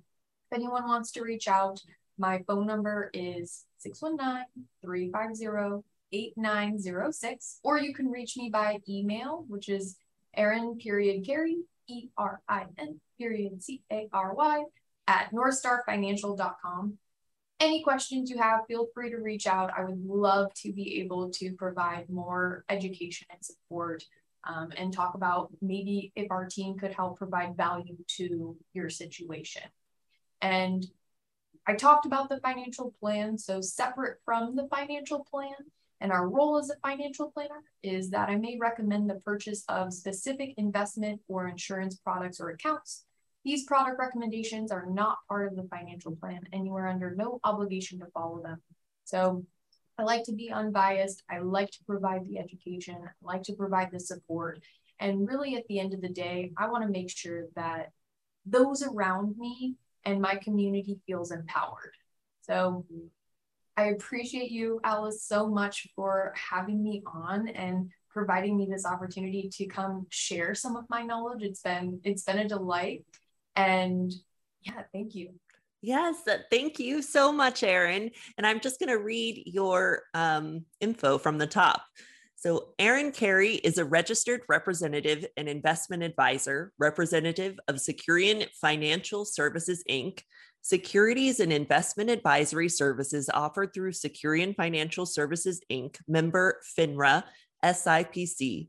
if 0.50 0.56
anyone 0.56 0.88
wants 0.88 1.12
to 1.12 1.22
reach 1.22 1.46
out, 1.46 1.80
my 2.18 2.42
phone 2.46 2.66
number 2.66 3.11
is 3.12 3.66
619 3.78 4.47
350 4.82 5.84
8906, 6.12 7.61
or 7.62 7.78
you 7.78 7.92
can 7.92 8.11
reach 8.11 8.36
me 8.36 8.49
by 8.49 8.78
email, 8.88 9.44
which 9.49 9.68
is 9.68 9.97
Erin 10.34 10.78
period 10.78 11.26
Cary, 11.26 11.59
E 11.88 12.09
R 12.16 12.40
I 12.49 12.64
N 12.78 13.01
period 13.18 13.62
C 13.62 13.82
A 13.92 14.09
R 14.12 14.34
Y 14.34 14.64
at 15.07 15.30
northstarfinancial.com. 15.32 16.99
Any 17.59 17.82
questions 17.82 18.28
you 18.28 18.38
have, 18.38 18.66
feel 18.68 18.88
free 18.92 19.11
to 19.11 19.16
reach 19.16 19.46
out. 19.46 19.72
I 19.76 19.84
would 19.84 20.04
love 20.04 20.52
to 20.54 20.72
be 20.72 21.00
able 21.00 21.30
to 21.30 21.52
provide 21.52 22.11
more 22.11 22.64
education 22.68 23.26
and 23.30 23.42
support 23.42 24.04
um, 24.44 24.70
and 24.76 24.92
talk 24.92 25.14
about 25.14 25.50
maybe 25.62 26.12
if 26.14 26.30
our 26.30 26.46
team 26.46 26.76
could 26.78 26.92
help 26.92 27.18
provide 27.18 27.57
value 27.57 27.96
to 28.18 28.57
your 28.74 28.90
situation. 28.90 29.62
And 30.42 30.86
I 31.66 31.74
talked 31.74 32.07
about 32.07 32.28
the 32.28 32.40
financial 32.40 32.94
plan. 33.00 33.38
So, 33.38 33.61
separate 33.61 34.18
from 34.24 34.54
the 34.54 34.68
financial 34.68 35.24
plan, 35.24 35.54
And 36.00 36.12
our 36.12 36.28
role 36.28 36.59
as 36.59 36.70
a 36.70 36.76
financial 36.86 37.30
planner 37.30 37.64
is 37.82 38.11
that 38.11 38.28
I 38.28 38.36
may 38.36 38.59
recommend 38.61 39.09
the 39.09 39.14
purchase 39.14 39.64
of 39.68 39.94
specific 39.94 40.54
investment 40.59 41.22
or 41.26 41.48
insurance 41.48 41.96
products 41.96 42.38
or 42.38 42.50
accounts. 42.50 43.07
These 43.47 43.62
product 43.62 44.01
recommendations 44.01 44.72
are 44.72 44.86
not 44.86 45.18
part 45.28 45.47
of 45.47 45.55
the 45.55 45.68
financial 45.68 46.16
plan, 46.16 46.40
and 46.53 46.66
you 46.66 46.74
are 46.74 46.88
under 46.88 47.14
no 47.14 47.38
obligation 47.44 48.01
to 48.01 48.07
follow 48.07 48.42
them. 48.42 48.61
So 49.05 49.44
I 49.97 50.03
like 50.03 50.24
to 50.24 50.32
be 50.32 50.51
unbiased. 50.51 51.22
I 51.30 51.38
like 51.38 51.70
to 51.70 51.84
provide 51.84 52.26
the 52.26 52.40
education. 52.40 52.97
I 52.97 53.11
like 53.24 53.44
to 53.44 53.53
provide 53.53 53.92
the 53.92 54.01
support. 54.01 54.64
And 54.99 55.28
really, 55.28 55.55
at 55.55 55.64
the 55.68 55.78
end 55.78 55.94
of 55.94 56.01
the 56.01 56.09
day, 56.09 56.51
I 56.59 56.68
want 56.68 56.82
to 56.86 56.90
make 56.90 57.09
sure 57.09 57.44
that 57.55 57.92
those 58.44 58.82
around 58.82 59.38
me 59.38 59.76
and 60.05 60.20
my 60.20 60.34
community 60.34 60.99
feels 61.07 61.30
empowered. 61.30 61.94
So 62.40 62.84
I 63.76 63.90
appreciate 63.90 64.51
you, 64.51 64.80
Alice, 64.82 65.22
so 65.22 65.47
much 65.47 65.86
for 65.94 66.34
having 66.34 66.82
me 66.82 67.01
on 67.07 67.47
and 67.47 67.92
providing 68.09 68.57
me 68.57 68.66
this 68.68 68.84
opportunity 68.84 69.49
to 69.53 69.66
come 69.66 70.09
share 70.11 70.53
some 70.57 70.74
of 70.74 70.84
my 70.90 71.03
knowledge. 71.03 71.42
It's 71.42 71.62
been 71.62 72.01
it's 72.03 72.24
been 72.24 72.40
a 72.40 72.49
delight. 72.49 73.05
And 73.57 74.12
yeah, 74.62 74.82
thank 74.92 75.14
you. 75.14 75.30
Yes, 75.82 76.16
thank 76.50 76.78
you 76.78 77.02
so 77.02 77.30
much, 77.30 77.62
Erin. 77.62 78.11
And 78.36 78.46
I'm 78.46 78.61
just 78.61 78.80
going 78.80 78.88
to 78.88 79.02
read 79.02 79.42
your 79.46 80.02
um, 80.14 80.64
info 80.80 81.18
from 81.18 81.38
the 81.38 81.46
top. 81.46 81.82
So, 82.38 82.74
Erin 82.78 83.12
Cary 83.12 83.54
is 83.54 83.78
a 83.78 83.84
registered 83.84 84.42
representative 84.48 85.26
and 85.36 85.48
investment 85.48 86.02
advisor, 86.02 86.72
representative 86.78 87.59
of 87.66 87.76
Securian 87.76 88.46
Financial 88.61 89.24
Services, 89.24 89.82
Inc., 89.90 90.20
securities 90.61 91.38
and 91.38 91.52
investment 91.52 92.11
advisory 92.11 92.68
services 92.68 93.30
offered 93.32 93.72
through 93.72 93.92
Securian 93.92 94.54
Financial 94.54 95.07
Services, 95.07 95.61
Inc., 95.70 95.96
member 96.09 96.61
FINRA, 96.76 97.22
SIPC. 97.64 98.68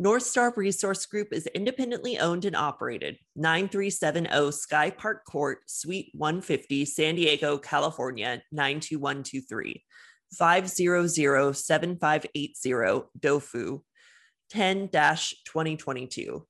North 0.00 0.22
Star 0.22 0.50
Resource 0.56 1.04
Group 1.04 1.28
is 1.30 1.46
independently 1.48 2.18
owned 2.18 2.46
and 2.46 2.56
operated. 2.56 3.18
9370 3.36 4.50
Sky 4.50 4.88
Park 4.88 5.26
Court, 5.26 5.58
Suite 5.66 6.10
150, 6.14 6.86
San 6.86 7.16
Diego, 7.16 7.58
California, 7.58 8.42
92123. 8.50 9.84
500 10.38 11.54
7580 11.54 13.10
DOFU 13.20 13.82
10 14.48 14.88
2022. 14.88 16.46